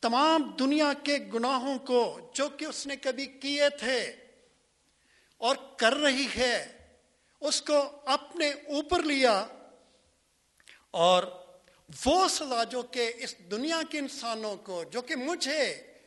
تمام 0.01 0.51
دنیا 0.59 0.91
کے 1.03 1.17
گناہوں 1.33 1.79
کو، 1.79 2.31
جو 2.33 2.49
کہ 2.49 2.65
اس 2.65 2.87
نے 2.87 2.95
کبھی 2.95 3.25
کیے 3.25 3.69
تھے 3.69 4.20
اور 5.41 5.55
کر 5.77 5.93
رہی 5.95 6.27
ہے، 6.37 6.55
اس 7.41 7.61
کو 7.61 7.77
اپنے 8.05 8.49
اوپر 8.49 9.03
لیا 9.03 9.45
اور 10.91 11.23
وہ 12.05 12.27
سزا 12.27 12.63
جو 12.63 12.81
کہ 12.81 13.11
اس 13.17 13.35
دنیا 13.51 13.81
کے 13.89 13.99
انسانوں 13.99 14.55
کو، 14.55 14.83
جو 14.83 15.01
کہ 15.01 15.15
مجھے 15.15 15.63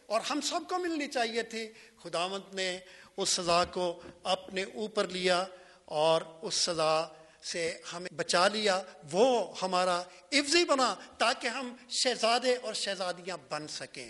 اور 0.06 0.20
ہم 0.30 0.40
سب 0.40 0.68
کو 0.68 0.78
ملنی 0.78 1.06
چاہیے 1.08 1.42
تھی، 1.42 1.66
خداوند 2.02 2.54
نے 2.54 2.78
اس 3.16 3.28
سزا 3.28 3.64
کو 3.64 4.00
اپنے 4.24 4.62
اوپر 4.74 5.08
لیا 5.08 5.44
اور 5.84 6.22
اس 6.42 6.54
سزا 6.54 7.06
سے 7.42 7.62
ہمیں 7.92 8.08
بچا 8.16 8.46
لیا، 8.48 8.80
وہ 9.12 9.26
ہمارا 9.62 10.00
عفظی 10.32 10.64
بنا 10.64 10.94
تاکہ 11.18 11.48
ہم 11.48 11.74
شہزادے 11.88 12.56
اور 12.56 12.74
شہزادیاں 12.74 13.36
بن 13.48 13.68
سکیں۔ 13.68 14.08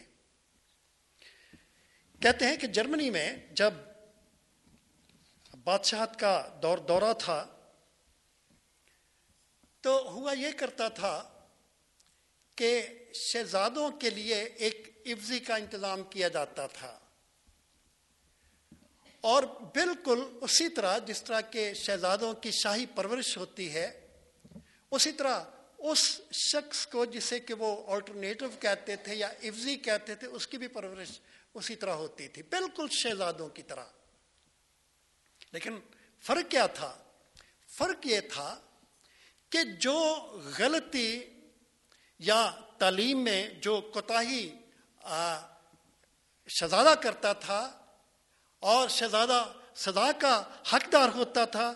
کہتے 2.21 2.47
ہیں 2.47 2.57
کہ 2.57 2.67
جرمنی 2.67 3.11
میں 3.11 3.37
جب 3.53 3.75
بادشاہت 5.64 6.20
کا 6.20 6.59
دور 6.62 6.79
دورہ 6.79 7.12
تھا، 7.18 7.46
تو 9.81 10.11
ہوا 10.11 10.33
یہ 10.33 10.50
کرتا 10.57 10.88
تھا 10.88 11.46
کہ 12.57 12.88
شہزادوں 13.14 13.90
کے 13.90 14.11
لیے 14.11 14.35
ایک 14.35 15.03
عفظی 15.07 15.38
کا 15.38 15.57
انتظام 15.57 16.03
کیا 16.03 16.29
جاتا 16.29 16.66
تھا۔ 16.66 16.98
اور 19.20 19.42
بالکل 19.74 20.38
اسی 20.40 20.68
طرح 20.68 20.98
جس 20.98 21.22
طرح 21.22 21.40
کے 21.40 21.74
شہزادوں 21.74 22.35
کی 22.35 22.50
شاہی 22.50 22.87
پرورش 22.87 23.37
ہوتی 23.37 23.74
ہے، 23.74 24.16
اسی 24.90 25.12
طرح 25.12 25.44
اس 25.79 26.20
شخص 26.33 26.87
کو 26.87 27.05
جسے 27.05 27.40
کہ 27.40 27.55
وہ 27.55 27.92
آلٹرنیٹو 27.92 28.46
کہتے 28.61 28.96
تھے 28.96 29.14
یا 29.14 29.29
افزی 29.29 29.77
کہتے 29.77 30.14
تھے، 30.14 30.27
اس 30.27 30.46
کی 30.46 30.59
بھی 30.59 30.68
پرورش 30.68 31.20
اسی 31.55 31.77
طرح 31.77 31.92
ہوتی 31.92 32.29
تھی، 32.29 32.42
بالکل 32.42 32.87
شہزادوں 32.90 33.48
کی 33.48 33.62
طرح۔ 33.62 33.85
لیکن 35.55 35.79
فرق 36.25 36.51
کیا 36.51 36.67
تھا؟ 36.67 36.93
فرق 37.69 38.07
یہ 38.07 38.21
تھا 38.33 38.49
کہ 39.51 39.62
جو 39.81 39.99
غلطی 40.59 41.11
یا 42.19 42.51
تعلیم 42.79 43.25
میں 43.25 43.49
جو 43.61 43.81
کوتاہی 43.95 44.43
شہزادہ 46.49 46.95
کرتا 47.03 47.33
تھا 47.33 47.61
اور 48.62 48.88
شہزادہ 48.88 49.45
سزا 49.77 50.11
کا 50.19 50.35
حقدار 50.73 51.09
ہوتا 51.14 51.45
تھا، 51.45 51.73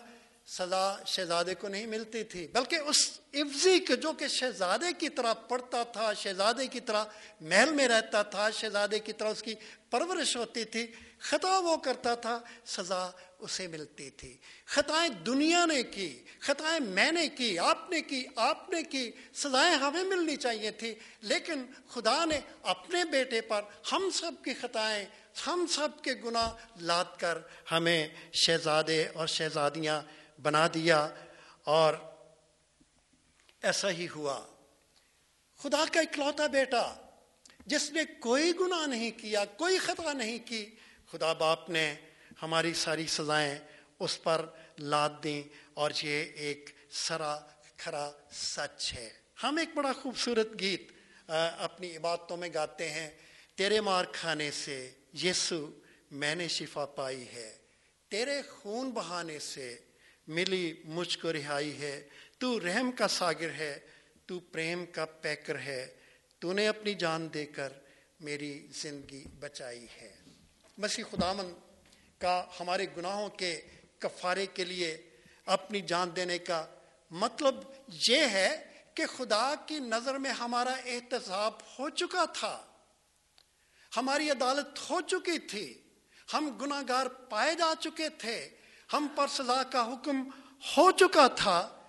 سزا 0.47 0.85
شہزادے 1.05 1.55
کو 1.55 1.67
نہیں 1.67 1.85
ملتی 1.85 2.23
تھی۔ 2.23 2.47
بلکہ 2.47 2.75
اس 2.75 3.19
عفظی 3.33 3.79
کے، 3.79 3.95
جو 3.95 4.13
کہ 4.13 4.27
شہزادے 4.27 4.93
کی 4.99 5.09
طرح 5.09 5.33
پڑھتا 5.49 5.83
تھا، 5.83 6.13
شہزادے 6.13 6.67
کی 6.67 6.79
طرح 6.79 7.05
محل 7.41 7.71
میں 7.73 7.87
رہتا 7.87 8.23
تھا، 8.23 8.49
شہزادے 8.49 8.99
کی 8.99 9.13
طرح 9.13 9.29
اس 9.29 9.41
کی 9.41 9.55
پرورش 9.89 10.35
ہوتی 10.37 10.63
تھی 10.65 10.87
خطا 11.19 11.59
وہ 11.59 11.77
کرتا 11.77 12.15
تھا، 12.15 12.41
سزا 12.65 13.09
اسے 13.39 13.67
ملتی 13.67 14.09
تھی۔ 14.09 14.37
خطائیں 14.65 15.09
دنیا 15.09 15.65
نے 15.65 15.83
کی، 15.83 16.23
خطائیں 16.39 16.79
میں 16.79 17.11
نے 17.11 17.27
کی، 17.27 17.59
آپ 17.59 17.89
نے 17.89 18.01
کی، 18.01 18.25
آپ 18.35 18.69
نے 18.69 18.83
کی، 18.83 19.11
سزائیں 19.33 19.75
ہمیں 19.75 20.03
ملنی 20.03 20.35
چاہیے 20.35 20.71
تھی۔ 20.71 20.95
لیکن 21.21 21.65
خدا 21.89 22.25
نے 22.25 22.39
اپنے 22.61 23.05
بیٹے 23.05 23.41
پر 23.41 23.61
ہم 23.91 24.09
سب 24.13 24.31
کی 24.43 24.53
خطائیں، 24.53 25.05
ہم 25.47 25.65
سب 25.69 25.89
کے 26.03 26.13
گناہ 26.13 26.53
لاد 26.81 27.05
کر 27.17 27.37
ہمیں 27.71 28.07
شہزادے 28.33 29.07
اور 29.07 29.27
شہزادیاں 29.27 30.01
بنا 30.41 30.67
دیا۔ 30.73 31.09
اور 31.63 31.93
ایسا 33.61 33.89
ہی 33.89 34.07
ہوا۔ 34.15 34.47
خدا 35.57 35.83
کا 35.93 35.99
اکلوتا 35.99 36.47
بیٹا، 36.47 36.95
جس 37.65 37.91
نے 37.91 38.01
کوئی 38.19 38.51
گناہ 38.59 38.87
نہیں 38.87 39.11
کیا، 39.11 39.45
کوئی 39.45 39.77
خطا 39.77 40.13
نہیں 40.13 40.39
کی 40.45 40.75
خدا 41.11 41.33
باپ 41.33 41.69
نے 41.69 41.95
ہماری 42.41 42.73
ساری 42.73 43.07
سزائیں 43.07 43.59
اس 43.99 44.23
پر 44.23 44.45
لاد 44.79 45.09
دیں 45.23 45.43
اور 45.73 45.91
یہ 46.03 46.23
ایک 46.23 46.69
سرا 46.91 47.39
کھرا 47.77 48.11
سچ 48.31 48.93
ہے۔ 48.93 49.09
ہم 49.43 49.57
ایک 49.57 49.69
بڑا 49.75 49.93
خوبصورت 49.93 50.47
گیت 50.59 50.91
اپنی 51.57 51.97
عبادتوں 51.97 52.37
میں 52.37 52.49
گاتے 52.53 52.89
ہیں۔ 52.89 53.09
تیرے 53.55 53.81
مار 53.81 54.05
کھانے 54.11 54.51
سے 54.51 54.91
یسو، 55.23 55.71
میں 56.11 56.35
نے 56.35 56.47
شفا 56.47 56.85
پائی 56.85 57.27
ہے۔ 57.33 57.57
تیرے 58.09 58.41
خون 58.41 58.91
بہانے 58.91 59.39
سے 59.39 59.77
ملی 60.27 60.73
مجھ 60.85 61.17
کو 61.17 61.33
رہائی 61.33 61.81
ہے۔ 61.81 62.07
تو 62.37 62.59
رحم 62.59 62.91
کا 62.91 63.07
ساگر 63.07 63.49
ہے، 63.49 63.79
تو 64.25 64.39
پریم 64.39 64.85
کا 64.85 65.05
پیکر 65.05 65.59
ہے۔ 65.59 65.87
تو 66.39 66.53
نے 66.53 66.67
اپنی 66.67 66.93
جان 66.93 67.33
دے 67.33 67.45
کر 67.45 67.73
میری 68.19 68.67
زندگی 68.71 69.23
بچائی 69.39 69.85
ہے۔ 70.01 70.18
مسیح 70.79 71.03
خدامن 71.11 71.53
کا 72.17 72.45
ہمارے 72.59 72.85
گناہوں 72.97 73.29
کے 73.29 73.61
کفارے 73.99 74.45
کے 74.45 74.63
لیے 74.63 75.09
اپنی 75.45 75.81
جان 75.81 76.15
دینے 76.15 76.39
کا 76.39 76.65
مطلب 77.11 77.55
یہ 78.09 78.17
ہے 78.17 78.73
کہ 78.93 79.05
خدا 79.05 79.53
کی 79.65 79.79
نظر 79.79 80.17
میں 80.17 80.31
ہمارا 80.31 80.73
احتساب 80.85 81.53
ہو 81.79 81.89
چکا 81.89 82.25
تھا۔ 82.25 82.65
ہماری 83.97 84.29
عدالت 84.29 84.89
ہو 84.89 85.01
چکی 85.01 85.39
تھی۔ 85.39 85.81
ہم 86.33 86.57
گناہ 86.61 86.81
گار 86.87 87.05
پائے 87.05 87.55
جا 87.55 87.73
چکے 87.79 88.09
تھے۔ 88.09 88.49
ہم 88.93 89.07
پر 89.15 89.27
سزا 89.27 89.63
کا 89.63 89.93
حکم 89.93 90.29
ہو 90.77 90.91
چکا 90.91 91.27
تھا۔ 91.27 91.83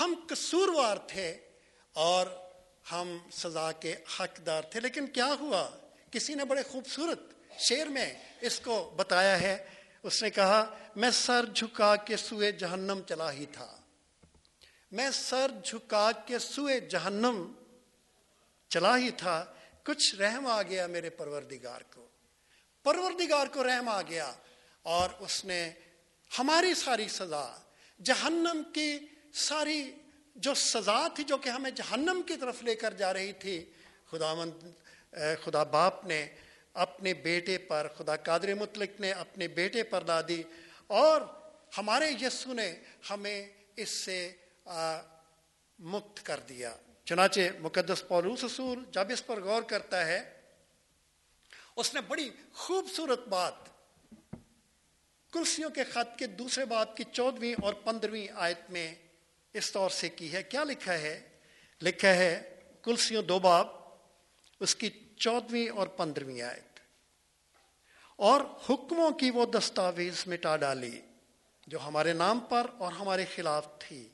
ہم 0.00 0.14
قصوروار 0.28 0.96
تھے 0.96 1.38
اور 1.92 2.26
ہم 2.92 3.18
سزا 3.32 3.72
کے 3.72 3.94
حقدار 4.20 4.62
تھے۔ 4.62 4.80
لیکن 4.80 5.06
کیا 5.06 5.34
ہوا؟ 5.40 5.70
کسی 6.10 6.34
نے 6.34 6.44
بڑے 6.44 6.62
خوبصورت 6.62 7.35
شعر 7.58 7.86
میں 7.86 8.14
اس 8.40 8.60
کو 8.60 8.92
بتایا 8.96 9.40
ہے، 9.40 9.64
اس 10.02 10.22
نے 10.22 10.30
کہا، 10.30 10.78
میں 10.96 11.10
سر 11.10 11.44
جھکا 11.54 11.96
کے 11.96 12.16
سوئے 12.16 12.52
جہنم 12.52 13.00
چلا 13.08 13.32
ہی 13.32 13.46
تھا۔ 13.46 13.76
میں 14.92 15.10
سر 15.10 15.50
جھکا 15.64 16.10
کے 16.26 16.38
سوئے 16.38 16.80
جہنم 16.80 17.52
چلا 18.68 18.98
ہی 18.98 19.10
تھا۔ 19.10 19.44
کچھ 19.82 20.14
رحم 20.14 20.46
آ 20.46 20.62
گیا 20.62 20.86
میرے 20.86 21.10
پروردگار 21.10 21.80
کو۔ 21.94 22.08
پروردگار 22.82 23.46
کو 23.46 23.64
رحم 23.64 23.88
آ 23.88 24.02
گیا 24.02 24.32
اور 24.82 25.10
اس 25.18 25.44
نے 25.44 25.72
ہماری 26.38 26.74
ساری 26.74 27.08
سزا، 27.08 27.56
جہنم 28.04 28.62
کی 28.74 28.98
ساری 29.34 29.92
جو 30.34 30.54
سزا 30.54 31.08
تھی 31.08 31.24
جو 31.24 31.36
کہ 31.36 31.48
ہمیں 31.48 31.70
جہنم 31.70 32.22
کی 32.26 32.36
طرف 32.36 32.62
لے 32.62 32.74
کر 32.74 32.94
جا 32.94 33.12
رہی 33.12 33.32
تھی 33.32 33.72
خدا 34.10 34.34
مند 34.34 34.52
خدا 35.44 35.62
باپ 35.62 36.04
نے 36.04 36.28
اپنے 36.76 37.14
بیٹے 37.14 37.58
پر، 37.58 37.86
خدا 37.96 38.16
قادر 38.16 38.54
مطلق 38.54 39.00
نے 39.00 39.12
اپنے 39.12 39.48
بیٹے 39.48 39.82
پر 39.82 40.04
لا 40.04 40.20
دی۔ 40.28 40.42
اور 40.86 41.20
ہمارے 41.78 42.10
یسو 42.10 42.52
نے 42.52 42.74
ہمیں 43.10 43.46
اس 43.76 43.88
سے 43.88 44.32
مکت 45.78 46.26
کر 46.26 46.40
دیا۔ 46.40 46.76
چنانچہ 47.04 47.40
مقدس 47.60 48.08
پولوس 48.08 48.44
اصول 48.44 48.84
جب 48.90 49.04
اس 49.10 49.26
پر 49.26 49.40
غور 49.40 49.62
کرتا 49.62 50.06
ہے، 50.06 50.40
اس 51.76 51.94
نے 51.94 52.00
بڑی 52.00 52.30
خوبصورت 52.52 53.28
بات 53.28 53.54
کلسیوں 55.32 55.70
کے 55.70 55.84
خط 55.84 56.18
کے 56.18 56.26
دوسرے 56.26 56.64
بات 56.64 56.96
کی 56.96 57.04
چودویں 57.12 57.54
اور 57.62 57.74
پندرہویں 57.74 58.26
آیت 58.34 58.70
میں 58.70 58.94
اس 59.52 59.72
طور 59.72 59.90
سے 59.90 60.08
کی 60.08 60.32
ہے۔ 60.32 60.42
کیا 60.42 60.64
لکھا 60.64 60.94
ہے؟ 60.94 61.28
لکھا 61.82 62.14
ہے 62.14 62.60
کلسیوں 62.82 63.22
دو 63.22 63.38
باب، 63.38 63.66
اس 64.60 64.76
کی 64.76 64.90
چودویں 65.16 65.68
اور 65.68 65.88
پندرہویں 65.88 66.42
آیت۔ 66.42 66.65
اور 68.16 68.40
حکموں 68.40 69.10
کی 69.10 69.30
وہ 69.30 69.46
دستاویز 69.46 70.26
مٹا 70.26 70.56
ڈالی 70.56 71.00
جو 71.66 71.78
ہمارے 71.80 72.12
نام 72.12 72.40
پر 72.40 72.66
اور 72.78 72.92
ہمارے 72.92 73.24
خلاف 73.34 73.66
تھی 73.78 74.08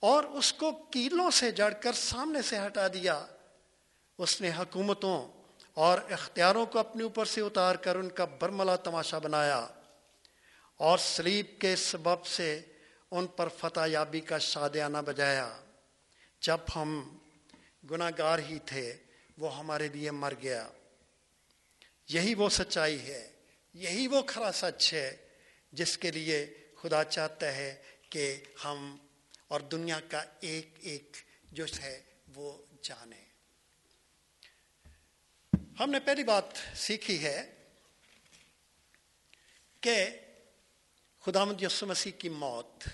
اور 0.00 0.24
اس 0.24 0.52
کو 0.52 0.72
کیلوں 0.72 1.30
سے 1.30 1.50
جڑ 1.50 1.72
کر 1.72 1.92
سامنے 1.92 2.42
سے 2.42 2.58
ہٹا 2.66 2.88
دیا۔ 2.88 3.26
اس 4.18 4.40
نے 4.40 4.50
حکومتوں 4.58 5.28
اور 5.74 5.98
اختیاروں 6.10 6.66
کو 6.66 6.78
اپنے 6.78 7.02
اوپر 7.02 7.24
سے 7.24 7.40
اتار 7.40 7.74
کر 7.74 7.96
ان 7.96 8.08
کا 8.08 8.24
برملا 8.24 8.76
تماشا 8.76 9.18
بنایا 9.18 9.66
اور 10.76 10.98
سلیب 10.98 11.46
کے 11.60 11.76
سبب 11.76 12.26
سے 12.26 12.62
ان 13.10 13.26
پر 13.26 13.48
فتح 13.48 13.80
یابی 13.86 14.20
کا 14.20 14.38
شادیانہ 14.38 14.98
بجایا۔ 15.06 15.60
جب 16.42 16.58
ہم 16.76 17.16
گناہ 17.90 18.10
گار 18.18 18.38
ہی 18.38 18.58
تھے، 18.58 18.96
وہ 19.38 19.58
ہمارے 19.58 19.88
لیے 19.88 20.10
مر 20.10 20.32
گیا۔ 20.42 20.68
یہی 22.08 22.34
وہ 22.34 22.48
سچائی 22.48 23.00
ہے، 23.00 23.32
یہی 23.74 24.06
وہ 24.06 24.22
کھرا 24.22 24.52
سچ 24.52 24.92
ہے 24.92 25.28
جس 25.72 25.98
کے 25.98 26.10
لیے 26.10 26.54
خدا 26.82 27.04
چاہتا 27.04 27.56
ہے 27.56 27.82
کہ 28.10 28.44
ہم 28.64 28.96
اور 29.48 29.60
دنیا 29.60 30.00
کا 30.08 30.24
ایک 30.40 30.68
ایک 30.80 31.16
جو 31.44 31.64
ہے 31.80 32.02
وہ 32.34 32.58
جانے۔ 32.82 33.24
ہم 35.80 35.90
نے 35.90 36.00
پہلی 36.00 36.24
بات 36.24 36.44
سیکھی 36.76 37.24
ہے 37.24 37.54
کہ 39.80 40.06
خدا 41.20 41.44
مد 41.44 41.62
یسو 41.62 41.86
مسیح 41.86 42.12
کی 42.12 42.28
موت۔ 42.28 42.88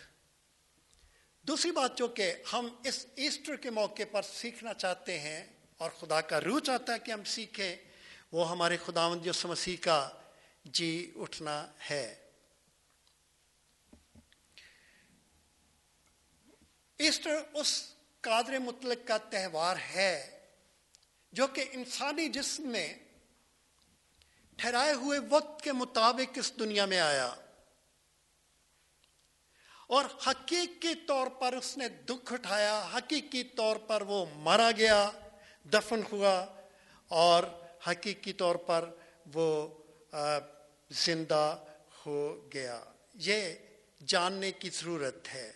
دوسری 1.43 1.71
بات 1.71 1.99
جو 1.99 2.09
کہ 2.09 2.35
ہم 2.53 2.69
اس 2.85 3.07
ایسٹر 3.17 3.57
کے 3.57 3.71
موقع 3.71 4.03
پر 4.11 4.23
سیکھنا 4.23 4.75
چاہتے 4.75 5.19
ہیں 5.21 5.47
اور 5.77 5.91
خدا 5.91 6.21
کا 6.21 6.41
روح 6.41 6.61
چاہتا 6.61 6.95
ہے 6.95 6.99
کہ 6.99 7.11
ہم 7.13 7.25
سیکھیں 7.25 7.77
وہ 8.33 8.51
ہمارے 8.51 8.77
خدا 8.87 9.09
مد 9.09 9.45
مسیح 9.45 9.77
کا 9.81 10.11
جی 10.65 11.13
اٹھنا 11.17 11.67
ہے۔ 11.91 12.29
ایسٹر 16.99 17.43
اس 17.55 17.95
قادر 18.21 18.59
مطلق 18.59 19.09
کا 19.09 19.19
تہوار 19.19 19.77
ہے 19.95 20.47
جو 21.33 21.47
کہ 21.47 21.65
انسانی 21.71 22.29
جسم 22.29 22.63
میں 22.63 22.95
ٹھہرائے 24.57 24.93
ہوئے 24.93 25.19
وقت 25.31 25.63
کے 25.63 25.73
مطابق 25.73 26.39
اس 26.39 26.53
دنیا 26.59 26.85
میں 26.85 27.01
آیا۔ 27.01 27.35
اور 29.87 30.05
حقیقی 30.27 30.95
طور 30.95 31.27
پر 31.27 31.53
اس 31.53 31.79
نے 31.79 31.89
دکھ 31.89 32.33
اٹھایا، 32.33 32.89
حقیقی 32.95 33.45
طور 33.45 33.77
پر 33.77 34.03
وہ 34.03 34.27
مارا 34.35 34.71
گیا، 34.71 35.11
دفن 35.73 36.01
ہوا 36.13 36.47
اور 37.09 37.45
حقیقی 37.87 38.33
طور 38.33 38.55
پر 38.55 38.91
وہ 39.35 39.69
زندہ 40.91 41.65
ہو 42.07 42.49
گیا۔ 42.55 42.81
یہ 43.15 43.55
جاننے 44.07 44.53
کی 44.53 44.71
ضرورت 44.71 45.35
ہے۔ 45.35 45.53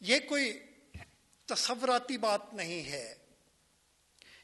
یہ 0.00 0.18
کوئی 0.28 0.62
تصوراتی 1.46 2.18
بات 2.18 2.54
نہیں 2.54 2.90
ہے۔ 2.90 3.14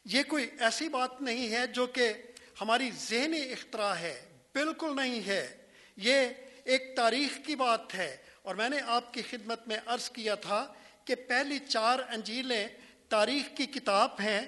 یہ 0.05 0.23
کوئی 0.23 0.51
ایسی 0.61 0.89
بات 0.89 1.23
نہیں 1.23 1.53
ہے 1.53 1.67
جو 1.67 1.87
کہ 1.87 2.13
ہماری 2.61 2.91
ذہنی 2.99 3.53
اختراع 3.53 3.95
ہے۔ 3.95 4.29
بالکل 4.55 4.97
نہیں 4.97 5.27
ہے۔ 5.27 5.57
یہ 5.97 6.29
ایک 6.65 6.97
تاریخ 6.97 7.47
کی 7.47 7.57
بات 7.57 7.95
ہے۔ 7.95 8.17
اور 8.43 8.55
میں 8.55 8.69
نے 8.69 8.81
آپ 8.87 9.15
کی 9.15 9.23
خدمت 9.31 9.69
میں 9.69 9.79
عرض 9.87 10.11
کیا 10.11 10.35
تھا 10.35 10.73
کہ 11.05 11.15
پہلی 11.15 11.59
چار 11.59 11.99
انجیلیں 11.99 12.69
تاریخ 13.09 13.57
کی 13.57 13.67
کتاب 13.67 14.11
ہیں۔ 14.21 14.41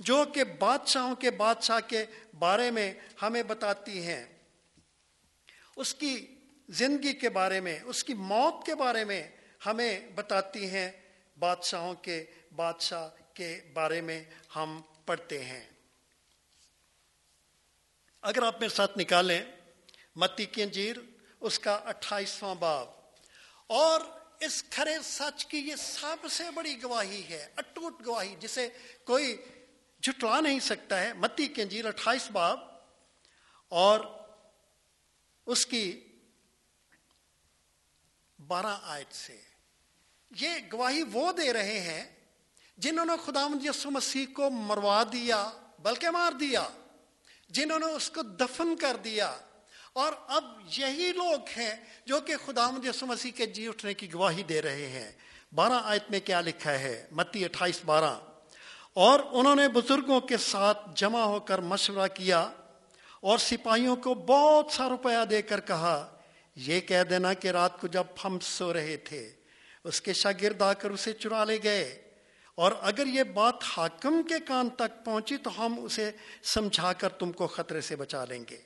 جو 0.00 0.24
کہ 0.34 0.44
بادشاہوں 0.44 1.16
کے 1.16 1.30
بادشاہ 1.30 1.80
کے 1.80 2.04
بارے 2.38 2.70
میں 2.70 2.94
ہمیں 3.22 3.42
بتاتی 3.42 4.06
ہیں۔ 4.06 4.26
اس 5.76 5.94
کی 5.94 6.26
زندگی 6.68 7.12
کے 7.12 7.28
بارے 7.28 7.60
میں، 7.60 7.78
اس 7.84 8.04
کی 8.04 8.14
موت 8.14 8.66
کے 8.66 8.74
بارے 8.74 9.04
میں 9.04 9.30
ہمیں 9.66 10.00
بتاتی 10.14 10.70
ہیں۔ 10.70 10.90
بادشاہوں 11.38 11.94
کے، 11.94 12.24
بادشاہ 12.56 13.08
کے 13.34 13.60
بارے 13.72 14.00
میں 14.00 14.24
ہم 14.56 14.82
پڑھتے 15.06 15.44
ہیں۔ 15.44 15.70
اگر 18.22 18.42
آپ 18.42 18.60
میرے 18.60 18.74
ساتھ 18.74 18.98
نکالیں، 18.98 19.42
متی 20.16 20.44
کی 20.44 20.62
انجیر، 20.62 20.96
اس 21.40 21.58
کا 21.58 21.74
اٹھائیسواں 21.74 22.54
باب۔ 22.54 22.88
اور 23.66 24.00
اس 24.40 24.64
کھرے 24.70 24.94
سچ 25.04 25.46
کی 25.46 25.58
یہ 25.58 25.76
سب 25.76 26.26
سے 26.30 26.50
بڑی 26.50 26.82
گواہی 26.82 27.22
ہے، 27.30 27.48
اٹوٹ 27.56 28.06
گواہی، 28.06 28.36
جسے 28.40 28.68
کوئی 29.04 29.36
جھٹلا 30.02 30.40
نہیں 30.40 30.60
سکتا 30.60 31.00
ہے۔ 31.00 31.12
متی 31.12 31.48
کے 31.48 31.62
انجیل 31.62 31.86
اٹھائیس 31.86 32.30
باب 32.30 32.60
اور 33.68 34.00
اس 35.46 35.66
کی 35.66 36.00
بارہ 38.46 38.78
آیت 38.82 39.14
سے۔ 39.14 39.40
یہ 40.30 40.50
گواہی 40.72 41.02
وہ 41.02 41.32
دے 41.32 41.52
رہے 41.52 41.80
ہیں 41.80 42.16
جنہوں 42.76 43.06
نے 43.06 43.12
خدا 43.26 43.46
یسو 43.64 43.90
مسیح 43.90 44.26
کو 44.34 44.50
مروا 44.50 45.02
دیا، 45.12 45.50
بلکہ 45.78 46.10
مار 46.10 46.32
دیا، 46.32 46.68
جنہوں 47.48 47.78
نے 47.78 47.86
اس 47.86 48.10
کو 48.10 48.22
دفن 48.22 48.76
کر 48.76 48.96
دیا۔ 48.96 49.36
اور 49.92 50.12
اب 50.26 50.60
یہی 50.78 51.12
لوگ 51.12 51.40
ہیں 51.56 51.74
جو 52.06 52.20
کہ 52.20 52.36
خدا 52.46 52.70
یسو 52.84 53.06
مسیح 53.06 53.30
کے 53.30 53.46
جی 53.46 53.68
اٹھنے 53.68 53.94
کی 53.94 54.12
گواہی 54.12 54.42
دے 54.42 54.62
رہے 54.62 54.86
ہیں۔ 54.86 55.12
بارہ 55.54 55.80
آیت 55.84 56.10
میں 56.10 56.20
کیا 56.20 56.40
لکھا 56.40 56.72
ہے؟ 56.72 57.08
متی 57.10 57.44
اٹھائیس 57.44 57.80
بارہ۔ 57.84 58.29
اور 58.94 59.20
انہوں 59.32 59.56
نے 59.56 59.68
بزرگوں 59.68 60.20
کے 60.20 60.36
ساتھ 60.36 60.88
جمع 60.94 61.22
ہو 61.22 61.40
کر 61.40 61.58
مشورہ 61.58 62.08
کیا 62.08 62.50
اور 63.20 63.38
سپاہیوں 63.38 63.96
کو 63.96 64.14
بہت 64.14 64.72
سا 64.72 64.88
روپیہ 64.88 65.24
دے 65.24 65.42
کر 65.42 65.60
کہا، 65.60 66.16
یہ 66.54 66.80
کہہ 66.80 67.02
دینا 67.02 67.32
کہ 67.32 67.48
رات 67.48 67.80
کو 67.80 67.86
جب 67.86 68.04
ہم 68.24 68.38
سو 68.40 68.72
رہے 68.72 68.96
تھے، 68.96 69.32
اس 69.84 70.00
کے 70.00 70.12
شاگرد 70.12 70.62
آ 70.62 70.72
کر 70.72 70.90
اسے 70.90 71.12
چرا 71.12 71.44
لے 71.44 71.58
گئے۔ 71.62 72.02
اور 72.54 72.72
اگر 72.80 73.06
یہ 73.06 73.22
بات 73.22 73.54
حاکم 73.62 74.22
کے 74.22 74.34
کان 74.46 74.70
تک 74.70 75.04
پہنچی 75.04 75.36
تو 75.36 75.66
ہم 75.66 75.84
اسے 75.84 76.10
سمجھا 76.42 76.92
کر 76.92 77.08
تم 77.08 77.32
کو 77.32 77.46
خطرے 77.46 77.80
سے 77.80 77.96
بچا 77.96 78.24
لیں 78.24 78.44
گے۔ 78.50 78.58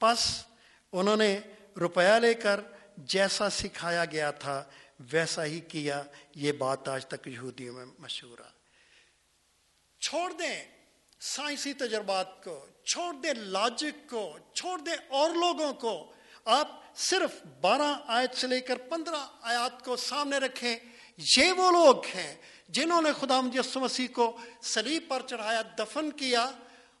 پس 0.00 0.44
انہوں 0.92 1.16
نے 1.16 1.40
روپیہ 1.80 2.18
لے 2.18 2.34
کر 2.34 2.60
جیسا 2.96 3.50
سکھایا 3.50 4.04
گیا 4.04 4.30
تھا، 4.30 4.64
ویسا 5.12 5.44
ہی 5.44 5.60
کیا۔ 5.60 6.02
یہ 6.34 6.52
بات 6.52 6.88
آج 6.88 7.06
تک 7.06 7.28
یہودیوں 7.28 7.74
میں 7.74 7.86
مشہور 7.98 8.38
ہے۔ 8.38 8.61
چھوڑ 10.02 10.32
دیں 10.32 10.64
سائنسی 11.20 11.72
تجربات 11.72 12.44
کو، 12.44 12.66
چھوڑ 12.84 13.14
دیں 13.14 13.34
لاجک 13.34 14.10
کو، 14.10 14.38
چھوڑ 14.54 14.78
دیں 14.78 14.96
اور 15.08 15.30
لوگوں 15.30 15.72
کو۔ 15.72 16.12
آپ 16.44 16.96
صرف 16.96 17.46
بارہ 17.60 17.94
آیت 18.06 18.36
سے 18.36 18.46
لے 18.46 18.60
کر 18.60 18.76
پندرہ 18.76 19.26
آیات 19.42 19.84
کو 19.84 19.96
سامنے 19.96 20.38
رکھیں، 20.38 20.76
یہ 21.36 21.52
وہ 21.52 21.70
لوگ 21.70 22.04
ہیں 22.14 22.34
جنہوں 22.68 23.02
نے 23.02 23.10
خدا 23.20 23.40
مجسم 23.40 23.80
مسیح 23.80 24.08
کو 24.12 24.36
سلیب 24.62 25.04
پر 25.08 25.22
چڑھایا، 25.26 25.62
دفن 25.78 26.10
کیا 26.10 26.50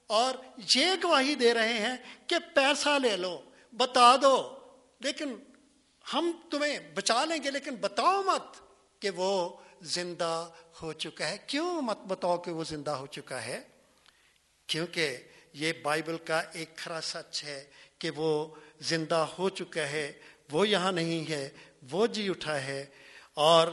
اور 0.06 0.34
یہ 0.74 0.86
گواہی 1.02 1.34
دے 1.34 1.54
رہے 1.54 1.78
ہیں 1.78 1.96
کہ 2.26 2.36
پیسہ 2.54 2.98
لے 3.02 3.16
لو، 3.16 3.40
بتا 3.72 4.16
دو۔ 4.22 4.58
لیکن 5.00 5.36
ہم 6.14 6.32
تمہیں 6.50 6.78
بچا 6.94 7.24
لیں 7.24 7.42
گے، 7.42 7.50
لیکن 7.50 7.74
بتاؤ 7.74 8.22
مت 8.22 8.56
کہ 9.02 9.10
وہ 9.10 9.56
زندہ 9.82 10.50
ہو 10.82 10.92
چکا 10.92 11.28
ہے۔ 11.28 11.38
کیوں 11.46 11.82
مت 11.82 11.98
بتاؤ 12.08 12.38
کہ 12.38 12.50
وہ 12.50 12.64
زندہ 12.64 12.90
ہو 12.90 13.06
چکا 13.06 13.44
ہے؟ 13.44 13.60
کیونکہ 14.66 15.16
یہ 15.52 15.72
بائبل 15.82 16.18
کا 16.18 16.40
ایک 16.40 16.76
کھرا 16.76 17.00
سچ 17.02 17.44
ہے 17.44 17.70
کہ 17.98 18.10
وہ 18.10 18.54
زندہ 18.80 19.26
ہو 19.38 19.48
چکا 19.48 19.88
ہے، 19.88 20.12
وہ 20.52 20.68
یہاں 20.68 20.92
نہیں 20.92 21.30
ہے، 21.30 21.48
وہ 21.90 22.06
جی 22.06 22.28
اٹھا 22.28 22.64
ہے۔ 22.64 22.86
اور 23.34 23.68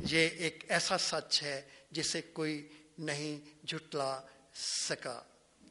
یہ 0.00 0.28
ایک 0.28 0.64
ایسا 0.68 0.98
سچ 0.98 1.42
ہے 1.42 1.62
جسے 1.90 2.22
کوئی 2.22 2.68
نہیں 2.98 3.66
جھٹلا 3.66 4.20
سکا 4.88 5.22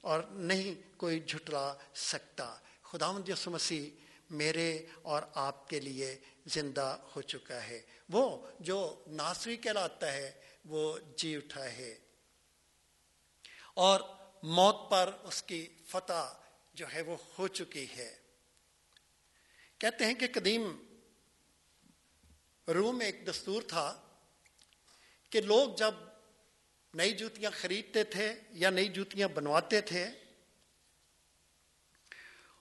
اور 0.02 0.24
نہیں 0.24 1.00
کوئی 1.00 1.20
جھٹلا 1.20 1.74
سکتا۔ 1.96 2.56
خدا 2.84 3.12
یسو 3.28 3.52
مسیح 3.52 3.90
میرے 4.30 4.86
اور 5.02 5.22
آپ 5.34 5.70
کے 5.70 5.80
لیے 5.80 6.20
زندہ 6.46 6.98
ہو 7.16 7.22
چکا 7.22 7.68
ہے۔ 7.68 7.82
وہ 8.10 8.48
جو 8.60 9.04
ناصری 9.08 9.58
کہلاتا 9.58 10.14
ہے، 10.14 10.32
وہ 10.66 11.00
جی 11.18 11.36
اٹھا 11.36 11.66
ہے۔ 11.66 12.00
اور 13.74 14.02
موت 14.44 14.92
پر 14.92 15.12
اس 15.24 15.44
کی 15.44 15.68
فتح 15.88 16.34
جو 16.74 16.86
ہے، 16.94 17.02
وہ 17.02 17.18
ہو 17.40 17.48
چکی 17.48 17.86
ہے۔ 17.98 18.18
کہتے 19.78 20.06
ہیں 20.06 20.14
کہ 20.14 20.28
قدیم 20.34 20.98
روم 22.68 22.98
میں 22.98 23.06
ایک 23.06 23.28
دستور 23.28 23.62
تھا 23.62 24.08
کہ 25.30 25.42
لوگ 25.42 25.76
جب 25.76 25.92
نئی 26.94 27.14
جوتیاں 27.14 27.52
خریدتے 27.54 28.04
تھے 28.04 28.40
یا 28.52 28.70
نئی 28.70 28.88
جوتیاں 28.88 29.28
بنواتے 29.28 29.82
تھے، 29.82 30.10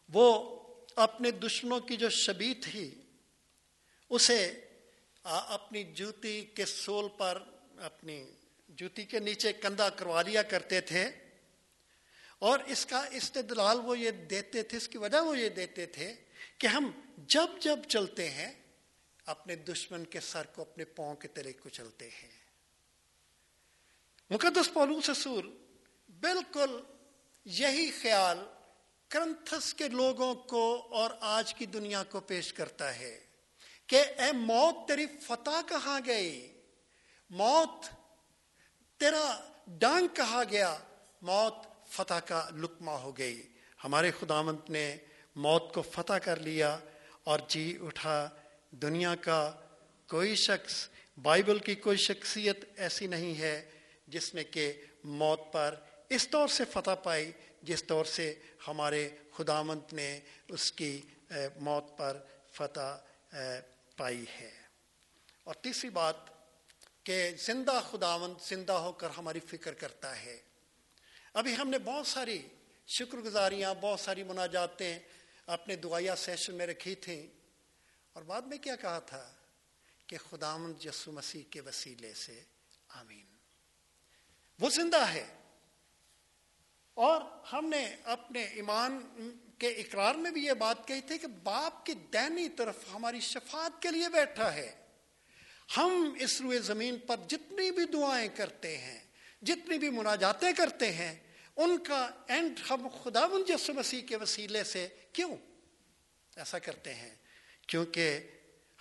وہ 0.09 0.59
اپنے 0.97 1.31
دشمنوں 1.31 1.81
کی 1.81 1.97
جو 1.97 2.09
شبی 2.09 2.55
تھی 2.55 3.02
اسے 4.12 4.61
اپنی 5.22 5.83
جوتی 5.85 6.44
کے 6.44 6.66
سول 6.66 7.09
پر، 7.16 7.42
اپنی 7.77 8.25
جوتی 8.68 9.05
کے 9.05 9.18
نیچے 9.18 9.53
کندھا 9.53 9.88
کروا 9.88 10.22
لیا 10.22 10.42
کرتے 10.42 10.81
تھے 10.81 11.11
اور 12.38 12.59
اس 12.66 12.87
کا 12.87 13.05
استدلال 13.11 13.81
وہ 13.85 13.98
یہ 13.98 14.11
دیتے 14.11 14.62
تھے، 14.62 14.77
اس 14.77 14.88
کی 14.88 14.98
وجہ 14.98 15.16
وہ 15.16 15.38
یہ 15.38 15.48
دیتے 15.48 15.87
تھے 15.87 16.14
کہ 16.59 16.66
ہم 16.66 16.90
جب 17.16 17.61
جب 17.61 17.79
چلتے 17.88 18.29
ہیں، 18.31 18.53
اپنے 19.27 19.57
دشمن 19.57 20.05
کے 20.05 20.20
سر 20.20 20.46
کو 20.46 20.62
اپنے 20.62 20.85
پاؤں 20.85 21.14
کے 21.14 21.29
تلے 21.29 21.53
کو 21.53 21.68
چلتے 21.68 22.09
ہیں۔ 22.09 22.31
مقدس 24.31 24.72
پولو 24.72 25.01
سسور 25.01 25.44
بالکل 26.20 26.81
یہی 27.44 27.90
خیال 27.90 28.38
کرنتھس 29.09 29.75
کے 29.75 29.88
لوگوں 29.88 30.35
کو 30.35 30.64
اور 30.90 31.11
آج 31.20 31.55
کی 31.55 31.66
دنیا 31.66 32.03
کو 32.05 32.20
پیش 32.20 32.53
کرتا 32.53 32.96
ہے۔ 32.96 33.18
کہ 33.92 34.05
اے 34.18 34.33
موت 34.33 34.88
تیری 34.88 35.07
فتح 35.07 35.61
کہاں 35.68 36.00
گئی؟ 36.07 36.52
موت 37.31 37.87
تیرا 39.00 39.50
ڈانگ 39.66 40.07
کہا 40.14 40.42
گیا؟ 40.50 40.78
موت 41.22 41.55
فتح 41.88 42.14
کا 42.14 42.48
لکما 42.57 42.96
ہو 42.96 43.18
گئی۔ 43.18 43.42
ہمارے 43.85 44.11
خدامت 44.11 44.70
نے 44.70 44.96
موت 45.37 45.74
کو 45.74 45.83
فتح 45.83 46.12
کر 46.12 46.40
لیا 46.40 46.78
اور 47.24 47.38
جی 47.48 47.78
اٹھا۔ 47.83 48.28
دنیا 48.70 49.14
کا 49.14 49.52
کوئی 50.11 50.35
شخص، 50.35 50.88
بائبل 51.22 51.59
کی 51.59 51.74
کوئی 51.74 51.96
شخصیت 51.96 52.64
ایسی 52.76 53.07
نہیں 53.07 53.35
ہے 53.38 53.70
جس 54.07 54.35
نے 54.35 54.44
کہ 54.44 54.72
موت 55.05 55.52
پر 55.52 55.74
اس 56.09 56.28
طور 56.28 56.48
سے 56.48 56.64
فتح 56.64 56.94
پائی 57.02 57.33
جس 57.62 57.85
طور 57.85 58.05
سے 58.05 58.35
ہمارے 58.68 59.09
خدامت 59.37 59.92
نے 59.92 60.20
اس 60.48 60.72
کی 60.72 61.00
موت 61.61 61.98
پر 61.98 62.18
فتح 62.52 62.98
پائی 63.96 64.24
ہے۔ 64.40 64.62
اور 65.44 65.55
تیسری 65.55 65.90
بات 65.90 66.16
کہ 67.02 67.31
زندہ 67.38 67.81
خداوند 67.90 68.35
زندہ 68.44 68.72
ہو 68.72 68.92
کر 68.92 69.11
ہماری 69.11 69.40
فکر 69.40 69.74
کرتا 69.74 70.20
ہے۔ 70.20 70.42
ابھی 71.35 71.57
ہم 71.57 71.68
نے 71.68 71.78
بہت 71.78 72.07
ساری 72.07 72.48
شکر 72.87 73.18
گزاریاں، 73.18 73.74
بہت 73.81 74.00
ساری 74.00 74.22
مناجاتیں 74.22 74.98
اپنے 75.46 75.76
دعائیا 75.76 76.16
سیشن 76.16 76.55
میں 76.55 76.66
رکھی 76.66 76.94
تھیں۔ 76.94 77.26
اور 78.12 78.22
بعد 78.22 78.42
میں 78.42 78.59
کیا 78.59 78.76
کہا 78.76 78.98
تھا 78.98 79.33
کہ 80.07 80.18
خداوند 80.18 80.87
یسو 80.87 81.12
مسیح 81.12 81.42
کے 81.50 81.61
وسیلے 81.61 82.14
سے، 82.14 82.44
آمین۔ 82.88 83.26
وہ 84.61 84.70
زندہ 84.70 85.09
ہے۔ 85.09 85.38
اور 86.94 87.22
ہم 87.52 87.68
نے 87.68 87.96
اپنے 88.05 88.42
ایمان 88.44 88.98
کے 89.62 89.68
اقرار 89.68 90.14
میں 90.14 90.31
بھی 90.31 90.44
یہ 90.44 90.53
بات 90.53 90.87
کہی 90.88 91.01
تھی 91.01 91.18
کہ 91.18 91.27
باپ 91.42 91.87
کی 91.87 91.94
دینی 92.12 92.48
طرف 92.48 92.77
ہماری 92.94 93.20
شفاعت 93.20 93.83
کے 93.83 93.90
لیے 93.90 94.09
بیٹھا 94.09 94.55
ہے۔ 94.55 94.70
ہم 95.77 96.14
اس 96.20 96.40
روئے 96.40 96.59
زمین 96.59 96.98
پر 96.98 97.16
جتنی 97.29 97.70
بھی 97.70 97.85
دعائیں 97.85 98.29
کرتے 98.37 98.79
ہیں، 98.79 98.98
جتنی 99.42 99.79
بھی 99.79 99.90
مناجاتیں 99.90 100.53
کرتے 100.57 100.92
ہیں، 100.92 101.14
ان 101.57 101.79
کا 101.79 102.11
اینڈ 102.29 102.61
ہم 102.70 102.88
خدا 103.03 103.27
منجس 103.27 103.70
مسیح 103.70 104.03
کے 104.03 104.16
وسیلے 104.16 104.64
سے 104.64 104.88
کیوں 105.12 105.37
ایسا 106.37 106.59
کرتے 106.59 106.94
ہیں؟ 106.94 107.14
کیونکہ 107.66 108.18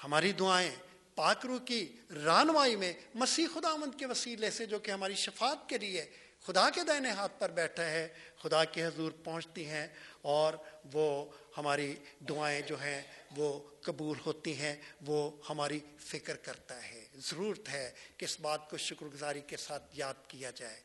ہماری 0.04 0.32
دعائیں 0.32 0.76
پاکرو 1.16 1.60
کی 1.60 1.82
رانوائی 2.24 2.76
میں 2.76 2.94
مسیح 3.16 3.48
خدا 3.54 3.76
مند 3.76 4.00
کے 4.00 4.06
وسیلے 4.06 4.52
سے، 4.52 4.66
جو 4.66 4.80
کہ 4.80 4.92
ہماری 4.92 5.16
شفاعت 5.16 5.70
کے 5.70 5.78
لیے 5.78 6.06
خدا 6.46 6.70
کے 6.70 6.84
دائنے 6.84 7.10
ہاتھ 7.10 7.40
پر 7.40 7.50
بیٹھا 7.50 7.86
ہے، 7.86 8.08
خدا 8.42 8.64
کے 8.64 8.86
حضور 8.86 9.12
پہنچتی 9.12 9.66
ہیں 9.66 9.88
اور 10.22 10.54
وہ 10.94 11.32
ہماری 11.58 11.96
دعائیں 12.30 12.62
جو 12.62 12.82
ہیں 12.82 13.02
وہ 13.36 13.60
قبول 13.82 14.18
ہوتی 14.26 14.58
ہیں، 14.58 14.76
وہ 15.06 15.32
ہماری 15.50 15.80
فکر 16.00 16.36
کرتا 16.36 16.88
ہے۔ 16.88 17.06
ضرورت 17.16 17.70
ہے 17.70 17.92
کہ 18.18 18.26
اس 18.26 18.40
بات 18.40 18.70
کو 18.70 18.78
شکر 18.78 19.06
گزاری 19.06 19.42
کے 19.42 19.58
ساتھ 19.58 19.84
یاد 19.94 20.14
کیا 20.28 20.52
جائے۔ 20.52 20.80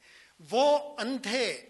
وہ 0.50 0.96
اندھے 1.00 1.62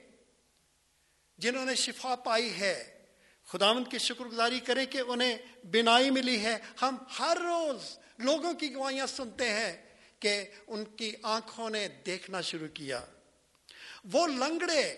جنہوں 1.38 1.64
نے 1.64 1.74
شفا 1.74 2.14
پائی 2.16 2.60
ہے، 2.60 3.04
خداوند 3.44 3.84
کی 3.90 3.98
شکر 3.98 4.24
گزاری 4.24 4.60
کریں 4.60 4.86
کہ 4.86 4.98
انہیں 4.98 5.38
بینائی 5.64 6.10
ملی 6.10 6.44
ہے۔ 6.44 6.56
ہم 6.82 6.96
ہر 7.18 7.38
روز 7.40 7.98
لوگوں 8.18 8.54
کی 8.54 8.74
گوائیاں 8.74 9.06
سنتے 9.06 9.50
ہیں 9.50 9.94
کہ 10.20 10.44
ان 10.66 10.84
کی 10.84 11.12
آنکھوں 11.22 11.70
نے 11.70 11.88
دیکھنا 12.06 12.40
شروع 12.40 12.68
کیا۔ 12.74 13.04
وہ 14.12 14.26
لنگڑے 14.26 14.96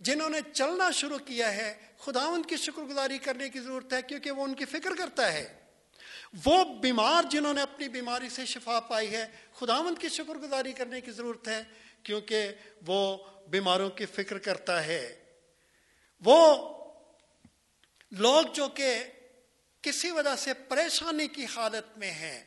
جنہوں 0.00 0.30
نے 0.30 0.38
چلنا 0.52 0.90
شروع 0.90 1.18
کیا 1.18 1.54
ہے 1.54 1.74
خدا 1.98 2.24
ان 2.24 2.42
کی 2.42 2.56
شکر 2.56 2.82
گزاری 2.82 3.18
کرنے 3.18 3.48
کی 3.48 3.60
ضرورت 3.60 3.92
ہے، 3.92 4.02
کیونکہ 4.02 4.30
وہ 4.30 4.44
ان 4.44 4.54
کی 4.54 4.64
فکر 4.64 4.94
کرتا 4.98 5.32
ہے۔ 5.32 5.60
وہ 6.44 6.64
بیمار 6.64 7.22
جنہوں 7.30 7.54
نے 7.54 7.62
اپنی 7.62 7.88
بیماری 7.88 8.28
سے 8.28 8.46
شفا 8.46 8.80
پائی 8.80 9.10
ہے، 9.10 9.26
خداوند 9.54 9.98
کی 9.98 10.08
شکر 10.08 10.34
گزاری 10.34 10.72
کرنے 10.72 11.00
کی 11.00 11.10
ضرورت 11.10 11.48
ہے، 11.48 11.62
کیونکہ 12.02 12.52
وہ 12.86 13.16
بیماروں 13.48 13.90
کی 13.90 14.06
فکر 14.06 14.38
کرتا 14.38 14.86
ہے۔ 14.86 15.24
وہ 16.24 16.68
لوگ 18.10 18.42
جو 18.54 18.68
کہ 18.68 19.04
کسی 19.82 20.10
وجہ 20.10 20.36
سے 20.38 20.54
پریشانی 20.54 21.28
کی 21.28 21.46
حالت 21.56 21.98
میں 21.98 22.10
ہیں 22.10 22.44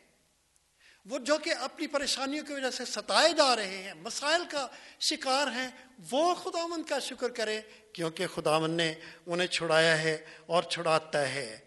وہ 1.06 1.20
جو 1.20 1.38
کہ 1.38 1.54
اپنی 1.60 1.88
پریشانیوں 1.88 2.46
کی 2.46 2.54
وجہ 2.54 2.72
سے 2.72 2.86
ستائے 2.86 3.34
جا 3.34 3.56
رہے 3.56 3.84
ہیں، 3.84 3.94
مسائل 3.94 4.42
کا 4.52 4.68
شکار 5.00 5.48
ہیں، 5.48 5.70
وہ 6.12 6.36
خداون 6.36 6.84
کا 6.84 7.00
شکر 7.00 7.30
کرے 7.30 7.62
کیونکہ 7.94 8.28
خداون 8.28 8.72
نے 8.72 8.94
انہیں 9.26 9.48
چھڑایا 9.48 10.02
ہے 10.02 10.26
اور 10.46 10.64
چھڑاتا 10.64 11.30
ہے۔ 11.30 11.60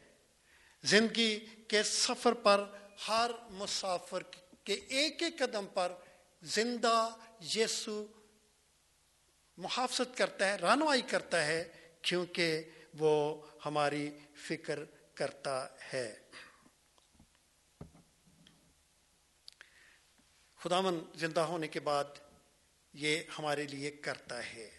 زندگی 0.82 1.40
کے 1.68 1.82
سفر 1.82 2.32
پر، 2.32 2.64
ہر 3.08 3.30
مسافر 3.50 4.22
کے 4.64 4.72
ایک 4.72 5.22
ایک 5.22 5.38
قدم 5.38 5.66
پر 5.66 5.92
زندہ 6.42 7.08
یسو 7.56 8.06
محافظت 9.56 10.16
کرتا 10.16 10.48
ہے 10.48 10.56
رانوائی 10.56 11.02
کرتا 11.02 11.46
ہے 11.46 11.68
کیونکہ 12.02 12.62
وہ 12.98 13.42
ہماری 13.66 14.10
فکر 14.48 14.78
کرتا 15.14 15.66
ہے۔ 15.92 16.16
خداون 20.58 21.04
زندہ 21.14 21.40
ہونے 21.40 21.68
کے 21.68 21.80
بعد 21.80 22.04
یہ 22.92 23.22
ہمارے 23.38 23.66
لیے 23.66 23.90
کرتا 23.90 24.46
ہے۔ 24.52 24.70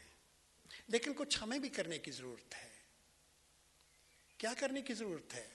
لیکن 0.88 1.14
کچھ 1.18 1.40
ہمیں 1.42 1.60
بھی 1.60 1.70
کرنے 1.70 2.00
کی 2.00 2.12
ضرورت 2.12 2.56
ہے۔ 2.56 2.70
کیا 4.38 4.54
کرنے 4.60 4.82
کی 4.82 4.94
ضرورت 4.94 5.34
ہے؟ 5.34 5.48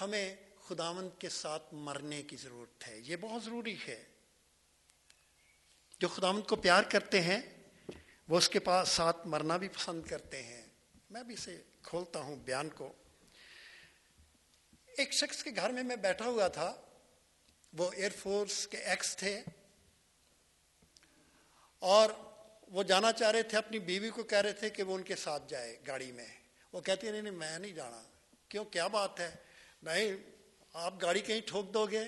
ہمیں 0.00 0.36
خداون 0.68 1.08
کے 1.18 1.28
ساتھ 1.28 1.74
مرنے 1.74 2.22
کی 2.22 2.36
ضرورت 2.36 2.88
ہے۔ 2.88 2.98
یہ 2.98 3.16
بہت 3.16 3.44
ضروری 3.44 3.76
ہے۔ 3.88 4.04
جو 6.00 6.08
خداون 6.08 6.42
کو 6.42 6.56
پیار 6.56 6.82
کرتے 6.82 7.20
ہیں، 7.20 7.40
وہ 8.28 8.38
اس 8.38 8.48
کے 8.48 8.58
پاس 8.58 8.88
ساتھ 8.88 9.26
مرنا 9.26 9.56
بھی 9.56 9.68
پسند 9.68 10.02
کرتے 10.06 10.42
ہیں۔ 10.42 10.66
میں 11.10 11.22
بھی 11.22 11.34
اسے 11.34 11.62
کھولتا 11.82 12.20
ہوں 12.20 12.36
بیان 12.36 12.68
کو۔ 12.68 12.92
ایک 14.86 15.12
شخص 15.12 15.42
کے 15.42 15.50
گھر 15.56 15.70
میں 15.70 15.82
میں 15.82 15.96
بیٹھا 15.96 16.24
ہوا 16.24 16.48
تھا۔ 16.48 16.80
وہ 17.72 17.92
ایئر 17.92 18.10
فورس 18.18 18.68
کے 18.68 18.78
ایکس 18.78 19.16
تھے 19.16 19.42
اور 21.78 22.10
وہ 22.68 22.82
جانا 22.82 23.12
چاہ 23.12 23.30
رہے 23.30 23.42
تھے، 23.42 23.58
اپنی 23.58 23.78
بیوی 23.78 24.10
کو 24.10 24.22
کہہ 24.22 24.38
رہے 24.38 24.52
تھے 24.52 24.70
کہ 24.70 24.82
وہ 24.82 24.94
ان 24.94 25.02
کے 25.02 25.16
ساتھ 25.16 25.42
جائے 25.48 25.76
گاڑی 25.86 26.12
میں۔ 26.12 26.26
وہ 26.72 26.80
کہتے 26.80 27.10
نہیں 27.10 27.22
نہیں، 27.22 27.32
میں 27.32 27.58
نہیں 27.58 27.72
جانا۔ 27.72 28.02
کیوں؟ 28.48 28.64
کیا 28.64 28.86
بات 28.86 29.20
ہے؟ 29.20 29.36
نہیں، 29.82 30.16
آپ 30.72 30.94
گاڑی 31.02 31.20
کہیں 31.20 31.40
ٹھوک 31.46 31.74
دو 31.74 31.86
گے 31.86 32.04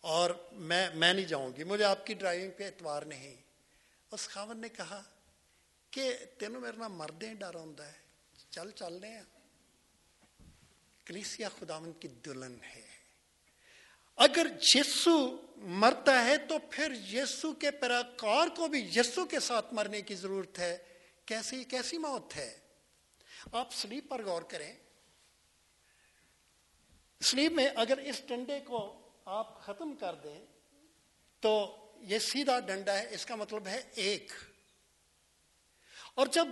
اور 0.00 0.48
میں 0.52 0.90
میں 0.94 1.12
نہیں 1.12 1.26
جاؤں 1.26 1.50
گی۔ 1.56 1.64
مجھے 1.64 1.84
آپ 1.84 2.06
کی 2.06 2.14
ڈرائیونگ 2.14 2.50
پہ 2.56 2.66
اعتبار 2.66 3.02
نہیں۔ 3.02 3.36
اس 4.10 4.28
خاون 4.28 4.60
نے 4.60 4.68
کہا 4.68 5.02
کہ 5.90 6.16
تینوں 6.38 6.60
میرے 6.60 6.76
نام 6.76 6.94
مردیں 6.94 7.34
ڈر 7.34 7.54
ہوں 7.54 7.74
چل 8.50 8.70
چل 8.70 8.96
رہے 8.96 9.08
ہیں۔ 9.08 9.22
کلیسیا 11.04 11.48
خداون 11.48 11.92
کی 11.92 12.08
دلہن 12.08 12.58
ہے۔ 12.64 12.89
اگر 14.16 14.46
یسو 14.74 15.46
مرتا 15.56 16.24
ہے 16.24 16.36
تو 16.36 16.58
پھر 16.70 16.92
یسو 17.12 17.52
کے 17.52 17.70
پیراکار 17.70 18.48
کو 18.56 18.68
بھی 18.68 18.90
یسو 18.96 19.24
کے 19.24 19.40
ساتھ 19.40 19.74
مرنے 19.74 20.02
کی 20.02 20.14
ضرورت 20.14 20.58
ہے۔ 20.58 20.78
کیسی 21.24 21.64
کیسی 21.64 21.98
موت 21.98 22.36
ہے؟ 22.36 22.58
آپ 23.52 23.72
سلیپ 23.72 24.08
پر 24.08 24.24
غور 24.24 24.42
کریں۔ 24.42 24.74
سلیپ 27.20 27.52
میں 27.52 27.68
اگر 27.76 27.98
اس 27.98 28.22
ڈنڈے 28.28 28.60
کو 28.60 29.08
آپ 29.24 29.62
ختم 29.62 29.96
کر 29.96 30.14
دیں 30.14 30.46
تو 31.40 31.76
یہ 32.00 32.18
سیدھا 32.18 32.60
ڈنڈا 32.60 32.98
ہے، 32.98 33.06
اس 33.10 33.26
کا 33.26 33.34
مطلب 33.34 33.66
ہے 33.66 33.82
ایک۔ 33.94 34.32
اور 36.14 36.26
جب 36.26 36.46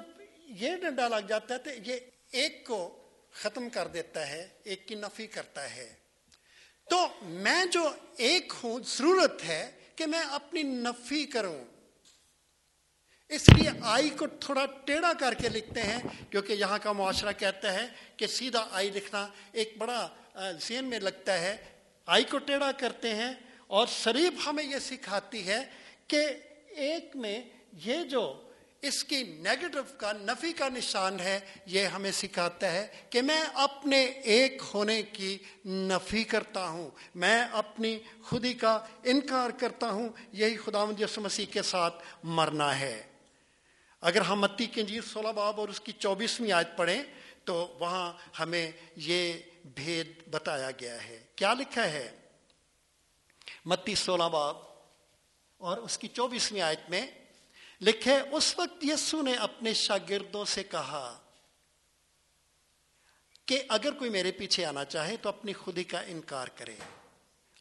یہ 0.45 0.77
ڈنڈا 0.77 1.09
لگ 1.09 1.27
جاتا 1.29 1.55
ہے 1.55 1.59
تو 1.59 1.71
یہ 1.85 1.97
ایک 2.31 2.67
کو 2.67 3.09
ختم 3.33 3.69
کر 3.69 3.87
دیتا 3.87 4.29
ہے، 4.29 4.49
ایک 4.65 4.89
کی 4.89 4.95
نفی 4.95 5.27
کرتا 5.27 5.75
ہے۔ 5.75 5.95
تو 6.91 7.07
میں 7.23 7.65
جو 7.65 7.89
ایک 8.17 8.53
ہوں، 8.63 8.79
ضرورت 8.87 9.45
ہے 9.45 9.71
کہ 9.97 10.07
میں 10.07 10.23
اپنی 10.31 10.63
نفی 10.63 11.25
کروں۔ 11.25 11.65
اس 13.29 13.49
لیے 13.49 13.71
آئی 13.83 14.11
کو 14.11 14.27
تھوڑا 14.41 14.65
ٹیڑھا 14.85 15.13
کر 15.13 15.35
کے 15.35 15.49
لکھتے 15.49 15.83
ہیں، 15.83 15.99
کیونکہ 16.31 16.53
یہاں 16.53 16.79
کا 16.83 16.93
معاشرہ 16.93 17.33
کہتا 17.39 17.73
ہے 17.73 17.87
کہ 18.17 18.27
سیدھا 18.27 18.67
آئی 18.71 18.91
لکھنا 18.91 19.27
ایک 19.53 19.75
بڑا 19.79 20.09
ذہن 20.61 20.85
میں 20.85 21.01
لگتا 21.01 21.39
ہے۔ 21.41 21.57
آئی 22.07 22.25
کو 22.25 22.39
ٹیڑھا 22.39 22.71
کرتے 22.73 23.15
ہیں 23.15 23.33
اور 23.67 23.87
شریف 23.87 24.47
ہمیں 24.47 24.65
یہ 24.65 24.79
سکھاتی 24.79 25.47
ہے 25.47 25.65
کہ 26.07 26.27
ایک 26.69 27.17
میں 27.17 27.41
یہ 27.85 28.05
جو 28.05 28.23
اس 28.83 29.05
کی 29.05 29.23
نیگیٹو 29.23 29.79
کا، 29.99 30.13
نفی 30.13 30.53
کا 30.53 30.69
نشان 30.69 31.21
ہے، 31.21 31.41
یہ 31.67 31.87
ہمیں 31.87 32.13
سکھاتا 32.13 32.73
ہے 32.73 32.87
کہ 33.11 33.23
میں 33.23 33.45
اپنے 33.55 34.05
ایک 34.05 34.63
ہونے 34.75 35.03
کی 35.03 35.39
نفی 35.65 36.25
کرتا 36.25 36.69
ہوں، 36.69 36.91
میں 37.15 37.45
اپنی 37.53 37.99
خودی 38.25 38.53
کا 38.55 38.85
انکار 39.05 39.51
کرتا 39.51 39.91
ہوں، 39.91 40.09
یہی 40.33 40.57
خدا 40.57 40.85
یس 40.99 41.19
مسیح 41.19 41.47
کے 41.51 41.63
ساتھ 41.63 42.05
مرنا 42.23 42.81
ہے۔ 42.81 43.03
اگر 44.01 44.21
ہم 44.21 44.41
متی 44.41 44.67
کی 44.67 44.81
انجیر 44.81 45.01
سولہ 45.01 45.29
باب 45.29 45.61
اور 45.61 45.69
اس 45.69 45.81
کی 45.81 45.93
چوبیسویں 45.93 46.53
آیت 46.53 46.77
پڑھیں 46.77 47.03
تو 47.45 47.77
وہاں 47.81 48.13
ہمیں 48.41 48.71
یہ 48.97 49.33
بھید 49.65 50.13
بتایا 50.31 50.71
گیا 50.71 51.05
ہے۔ 51.05 51.23
کیا 51.37 51.55
لکھا 51.55 51.85
ہے؟ 51.85 52.17
متی 53.65 53.95
سولہ 53.95 54.25
باب 54.25 54.57
اور 55.57 55.79
اس 55.79 55.99
کی 55.99 56.09
چوبیسویں 56.09 56.63
آیت 56.63 56.91
میں 56.91 57.07
لکھے، 57.81 58.19
اس 58.33 58.59
وقت 58.59 58.85
یسو 58.85 59.23
نے 59.23 59.35
اپنے 59.35 59.73
شاگردوں 59.75 60.45
سے 60.45 60.63
کہا 60.65 61.19
کہ 63.47 63.63
اگر 63.69 63.93
کوئی 63.93 64.11
میرے 64.11 64.33
پیچھے 64.33 64.65
آنا 64.65 64.85
چاہے 64.85 65.17
تو 65.17 65.29
اپنی 65.29 65.53
خودی 65.53 65.85
کا 65.85 66.01
انکار 66.01 66.49
کرے 66.49 66.77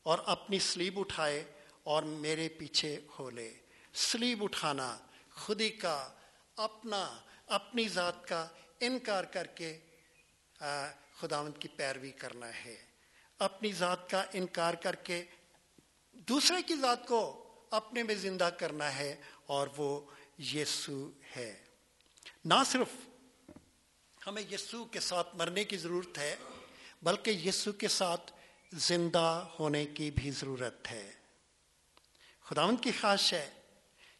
اور 0.03 0.20
اپنی 0.26 0.59
سلیب 0.59 0.99
اٹھائے 0.99 1.43
اور 1.84 2.03
میرے 2.03 2.49
پیچھے 2.49 2.99
ہو 3.20 3.30
لے 3.30 3.53
سلیب 3.93 4.43
اٹھانا، 4.43 4.97
خودی 5.34 5.70
کا 5.70 6.13
اپنا، 6.57 7.18
اپنی 7.47 7.88
ذات 7.88 8.28
کا 8.28 8.47
انکار 8.80 9.24
کر 9.24 9.47
کے 9.47 9.78
خداوند 11.15 11.57
کی 11.59 11.68
پیروی 11.68 12.11
کرنا 12.11 12.49
ہے۔ 12.65 12.76
اپنی 13.39 13.72
ذات 13.72 14.09
کا 14.09 14.24
انکار 14.34 14.74
کر 14.74 14.95
کے 14.95 15.24
دوسرے 16.13 16.61
کی 16.61 16.76
ذات 16.76 17.07
کو 17.07 17.47
اپنے 17.72 18.03
میں 18.03 18.15
زندہ 18.15 18.49
کرنا 18.59 18.95
ہے 18.95 19.15
اور 19.45 19.68
وہ 19.78 20.01
یسو 20.39 21.11
ہے۔ 21.38 21.63
نہ 22.45 22.53
صرف 22.65 22.88
ہمیں 24.28 24.41
یسو 24.51 24.86
کے 24.86 24.99
ساتھ 24.99 25.36
مرنے 25.36 25.63
کی 25.63 25.78
ضرورت 25.78 26.18
ہے، 26.18 26.36
بلکہ 27.01 27.30
یسو 27.30 27.72
کے 27.72 27.88
ساتھ 27.88 28.32
زندہ 28.74 29.49
ہونے 29.59 29.86
کی 29.86 30.11
بھی 30.11 30.32
ضرورت 30.32 30.91
ہے۔ 30.91 31.11
خداون 32.43 32.76
کی 32.78 32.91
خواہش 33.01 33.34
ہے 33.34 33.49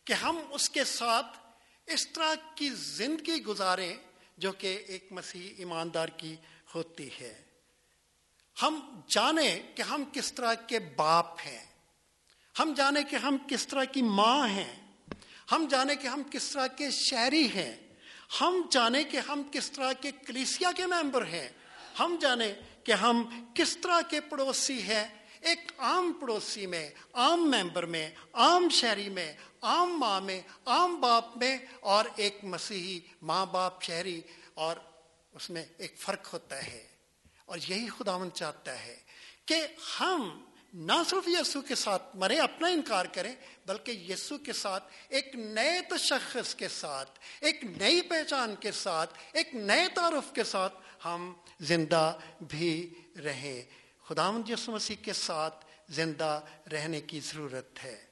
کہ 0.06 0.14
ہم 0.14 0.40
اس 0.52 0.70
کے 0.70 0.84
ساتھ 0.84 1.40
اس 1.86 2.08
طرح 2.08 2.36
کی 2.56 2.70
زندگی 2.70 3.44
گزاریں 3.44 3.96
جو 4.38 4.52
کہ 4.52 4.84
ایک 4.88 5.08
مسیح 5.12 5.54
ایماندار 5.58 6.08
کی 6.08 6.36
ہوتی 6.76 7.10
ہے۔ 7.22 7.42
ہم 8.62 9.00
جانیں 9.08 9.62
کہ 9.76 9.82
ہم 9.82 10.04
کس 10.14 10.34
طرح 10.34 10.54
کے 10.54 10.80
باپ 10.80 11.40
ہیں۔ 11.46 11.67
ہم 12.60 12.74
جانیں 12.78 13.04
کہ 13.04 13.16
ہم 13.16 13.38
کس 13.48 13.68
طرح 13.68 13.84
کی 13.84 14.02
ماں 14.02 14.48
ہیں، 14.48 14.74
ہم 15.52 15.68
جانیں 15.70 15.96
کہ 15.96 16.08
ہم 16.08 16.22
کس 16.32 16.50
طرح 16.50 16.68
کے 16.68 16.92
شہری 16.92 17.48
ہیں، 17.56 17.76
ہم 18.42 18.62
جانیں 18.72 19.04
کہ 19.04 19.18
ہم 19.18 19.42
کس 19.52 19.72
طرح 19.72 19.94
کے 19.94 20.12
کلیسیا 20.12 20.72
کے 20.72 20.86
ممبر 20.86 21.26
ہیں، 21.26 21.50
ہم 22.00 22.16
جانیں 22.22 22.54
کہ 22.84 22.92
ہم 22.92 23.46
کس 23.54 23.78
طرح 23.78 24.02
کے 24.02 24.22
پڑوسی 24.22 24.82
ہیں، 24.82 25.08
ایک 25.42 25.72
عام 25.78 26.14
پڑوسی 26.14 26.66
میں، 26.68 26.90
عام 27.14 27.52
ممبر 27.52 27.86
میں، 27.86 28.10
عام 28.34 28.70
شہری 28.70 29.10
میں، 29.10 29.34
عام 29.62 30.00
ماں 30.00 30.22
میں، 30.22 30.42
عام 30.66 31.02
باپ 31.02 31.38
میں 31.38 31.58
اور 31.80 32.06
ایک 32.16 32.38
مسیحی 32.44 33.00
ماں 33.22 33.46
باپ 33.46 33.84
شہری 33.84 34.22
اور 34.54 34.76
اس 35.32 35.50
میں 35.50 35.66
ایک 35.78 35.98
فرق 35.98 36.34
ہوتا 36.34 36.68
ہے۔ 36.68 36.88
اور 37.46 37.58
یہی 37.68 37.88
خداون 37.88 38.30
چاہتا 38.34 38.86
ہے 38.86 38.96
کہ 39.46 39.68
ہم 40.00 40.44
نہ 40.74 40.94
صرف 41.10 41.28
یسو 41.28 41.62
کے 41.62 41.76
ساتھ 41.76 42.16
مرے، 42.16 42.38
اپنا 42.40 42.68
انکار 42.68 43.06
کریں 43.06 43.36
بلکہ 43.66 43.92
یسو 43.92 44.38
کے 44.38 44.54
ساتھ، 44.54 44.84
ایک 45.08 45.36
نئے 45.36 45.82
تشخص 45.82 46.56
کے 46.56 46.68
ساتھ، 46.68 47.20
ایک 47.40 47.64
نئی 47.64 48.02
پہچان 48.02 48.56
کے 48.56 48.72
ساتھ، 48.72 49.14
ایک 49.32 49.56
نئے 49.56 49.88
تعارف 49.88 50.34
کے 50.34 50.44
ساتھ 50.44 50.74
ہم 51.06 51.34
زندہ 51.60 52.18
بھی 52.48 52.94
رہیں 53.24 53.64
خدا 54.06 54.32
یسو 54.48 54.72
مسیح 54.72 54.96
کے 54.96 55.14
ساتھ 55.14 55.66
زندہ 55.90 56.42
رہنے 56.72 57.02
کی 57.02 57.20
ضرورت 57.20 57.84
ہے۔ 57.84 58.06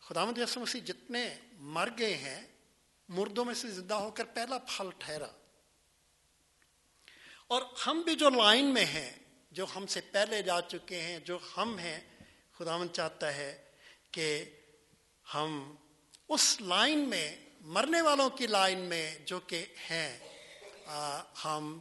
خدا 0.00 0.24
یسو 0.36 0.60
مسیح 0.60 0.80
جتنے 0.84 1.34
مر 1.52 1.88
گئے 1.98 2.14
ہیں، 2.14 2.42
مردوں 3.08 3.44
میں 3.44 3.54
سے 3.54 3.68
زندہ 3.68 3.94
ہو 3.94 4.10
کر 4.10 4.24
پہلا 4.24 4.58
پھل 4.58 4.86
ٹھہرا۔ 4.98 5.26
اور 7.46 7.62
ہم 7.86 8.00
بھی 8.00 8.14
جو 8.14 8.30
لائن 8.30 8.66
میں 8.66 8.84
ہیں 8.84 9.12
جو 9.50 9.66
ہم 9.76 9.86
سے 9.86 10.00
پہلے 10.10 10.42
جا 10.42 10.60
چکے 10.62 11.00
ہیں، 11.02 11.18
جو 11.18 11.38
ہم 11.56 11.78
ہیں 11.78 12.00
خداون 12.58 12.92
چاہتا 12.92 13.34
ہے 13.36 13.52
کہ 14.10 14.44
ہم 15.34 15.74
اس 16.28 16.60
لائن 16.60 17.08
میں، 17.08 17.36
مرنے 17.60 18.00
والوں 18.00 18.30
کی 18.30 18.46
لائن 18.46 18.78
میں 18.78 19.18
جو 19.24 19.40
کہ 19.40 19.64
ہیں 19.90 20.18
ہم 21.44 21.78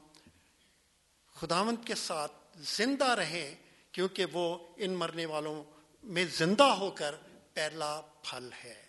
خداوند 1.36 1.86
کے 1.88 1.96
ساتھ 1.96 2.32
زندہ 2.58 3.10
رہیں، 3.16 3.56
کیونکہ 3.92 4.26
وہ 4.34 4.46
ان 4.78 4.94
مرنے 4.94 5.26
والوں 5.26 5.64
میں 6.04 6.26
زندہ 6.26 6.70
ہو 6.80 6.90
کر 6.92 7.16
پہلا 7.54 8.00
پھل 8.24 8.50
ہے۔ 8.64 8.82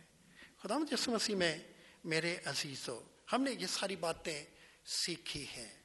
خداوند 0.63 0.93
یسو 0.93 1.11
مسیح 1.11 1.37
میں، 1.37 1.57
میرے 2.05 2.37
عزیزوں 2.45 3.01
ہم 3.33 3.43
نے 3.43 3.53
یہ 3.53 3.67
ساری 3.67 3.97
باتیں 3.97 4.45
سیکھی 4.87 5.45
ہیں۔ 5.47 5.80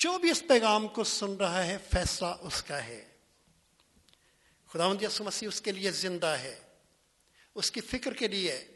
جو 0.00 0.18
بھی 0.18 0.30
اس 0.30 0.42
پیغام 0.48 0.88
کو 0.88 1.04
سن 1.04 1.36
رہا 1.36 1.66
ہے، 1.66 1.76
فیصلہ 1.90 2.26
اس 2.26 2.62
کا 2.62 2.84
ہے۔ 2.84 3.08
خدا 4.68 5.04
یسو 5.04 5.24
مسیح 5.24 5.48
اس 5.48 5.60
کے 5.60 5.72
لیے 5.72 5.90
زندہ 5.90 6.26
ہے۔ 6.26 6.60
اس 7.54 7.70
کی 7.70 7.80
فکر 7.80 8.14
کے 8.14 8.28
لیے، 8.28 8.66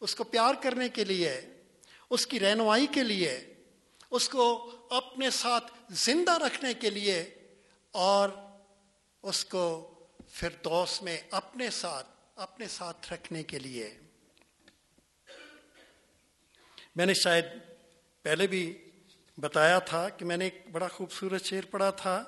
اس 0.00 0.14
کو 0.14 0.24
پیار 0.24 0.54
کرنے 0.62 0.88
کے 0.88 1.04
لیے، 1.04 1.40
اس 2.10 2.26
کی 2.26 2.40
رہنمائی 2.40 2.86
کے 2.86 3.02
لیے، 3.02 3.54
اس 4.10 4.28
کو 4.28 4.72
اپنے 4.90 5.30
ساتھ 5.30 5.72
زندہ 5.90 6.32
رکھنے 6.32 6.74
کے 6.74 6.90
لیے 6.90 7.34
اور 7.90 8.28
اس 9.22 9.44
کو 9.44 9.94
فردوس 10.28 11.02
میں 11.02 11.18
اپنے 11.30 11.70
ساتھ 11.70 12.06
اپنے 12.34 12.68
ساتھ 12.68 13.12
رکھنے 13.12 13.42
کے 13.42 13.58
لیے۔ 13.58 13.98
میں 16.96 17.06
نے 17.06 17.14
شاید 17.14 17.44
پہلے 18.22 18.46
بھی 18.46 18.87
بتایا 19.38 19.78
تھا 19.78 20.08
کہ 20.08 20.24
میں 20.24 20.36
نے 20.36 20.44
ایک 20.44 20.62
بڑا 20.72 20.88
خوبصورت 20.88 21.44
شعر 21.44 21.66
پڑھا 21.70 21.90
تھا۔ 21.90 22.24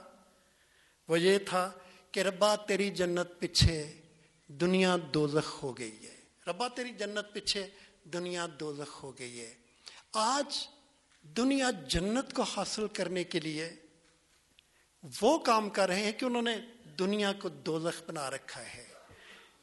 وہ 1.08 1.20
یہ 1.20 1.38
تھا 1.38 1.72
کہ 2.12 2.20
ربا 2.20 2.56
تیری 2.56 2.90
جنت 2.90 3.28
پیچھے 3.38 4.00
دنیا 4.46 4.96
دوزخ 5.14 5.62
ہو 5.62 5.78
گئی 5.78 6.06
ہے۔ 6.06 6.16
ربا 6.46 6.68
تیری 6.68 6.90
جنت 6.90 7.32
پیچھے 7.32 7.66
دنیا 8.04 8.46
دوزخ 8.60 9.02
ہو 9.02 9.18
گئی 9.18 9.40
ہے۔ 9.40 9.54
آج 10.12 10.68
دنیا 11.22 11.70
جنت 11.70 12.32
کو 12.32 12.42
حاصل 12.42 12.86
کرنے 12.88 13.24
کے 13.24 13.40
لیے 13.40 13.76
وہ 15.20 15.38
کام 15.38 15.70
کر 15.70 15.88
رہے 15.88 16.04
ہیں 16.04 16.12
کہ 16.12 16.24
انہوں 16.24 16.42
نے 16.42 16.56
دنیا 16.98 17.32
کو 17.32 17.48
دوزخ 17.48 18.02
بنا 18.08 18.30
رکھا 18.30 18.62
ہے۔ 18.62 18.84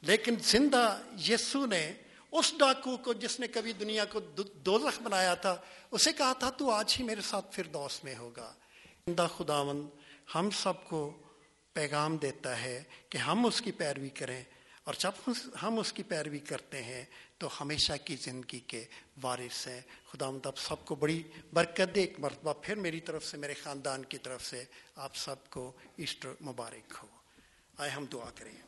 لیکن 0.00 0.34
زندہ 0.40 1.02
یسو 1.28 1.66
نے 1.66 1.92
اس 2.32 2.54
ڈاکو 2.58 2.96
کو 2.96 3.12
جس 3.12 3.40
نے 3.40 3.48
کبھی 3.48 3.72
دنیا 3.72 4.04
کو 4.04 4.20
دوزخ 4.54 5.02
بنایا 5.02 5.34
تھا، 5.34 5.56
اسے 5.90 6.12
کہا 6.12 6.32
تھا، 6.32 6.50
تو 6.50 6.70
آج 6.70 6.96
ہی 6.98 7.04
میرے 7.04 7.20
ساتھ 7.20 7.56
فردوس 7.56 8.04
میں 8.04 8.14
ہوگا۔ 8.16 8.54
اندہ 9.06 9.26
خداون 9.38 9.88
ہم 10.34 10.50
سب 10.50 10.84
کو 10.84 11.18
پیغام 11.72 12.16
دیتا 12.16 12.62
ہے 12.62 12.82
کہ 13.08 13.18
ہم 13.18 13.46
اس 13.46 13.60
کی 13.60 13.72
پیروی 13.72 14.08
کریں۔ 14.08 14.44
اور 14.84 14.94
جب 14.98 15.30
ہم 15.62 15.78
اس 15.78 15.92
کی 15.92 16.02
پیروی 16.02 16.38
کرتے 16.38 16.82
ہیں، 16.82 17.04
تو 17.38 17.48
ہمیشہ 17.60 17.92
کی 18.04 18.16
زندگی 18.16 18.60
کے 18.60 18.84
وارث 19.22 19.68
ہیں۔ 19.68 19.80
خدا 20.12 20.30
مند 20.30 20.46
آپ 20.46 20.58
سب 20.58 20.84
کو 20.84 20.94
بڑی 20.94 21.22
برکت 21.52 21.94
دے۔ 21.94 22.00
ایک 22.00 22.20
مرتبہ 22.20 22.52
پھر 22.62 22.74
میری 22.74 23.00
طرف 23.00 23.24
سے، 23.24 23.36
میرے 23.36 23.54
خاندان 23.54 24.04
کی 24.04 24.18
طرف 24.18 24.44
سے 24.44 24.64
آپ 24.96 25.16
سب 25.16 25.50
کو 25.50 25.72
ایسٹر 25.96 26.32
مبارک 26.42 26.94
ہو۔ 27.02 27.08
آئے 27.78 27.90
ہم 27.90 28.04
دعا 28.04 28.30
کریں۔ 28.34 28.67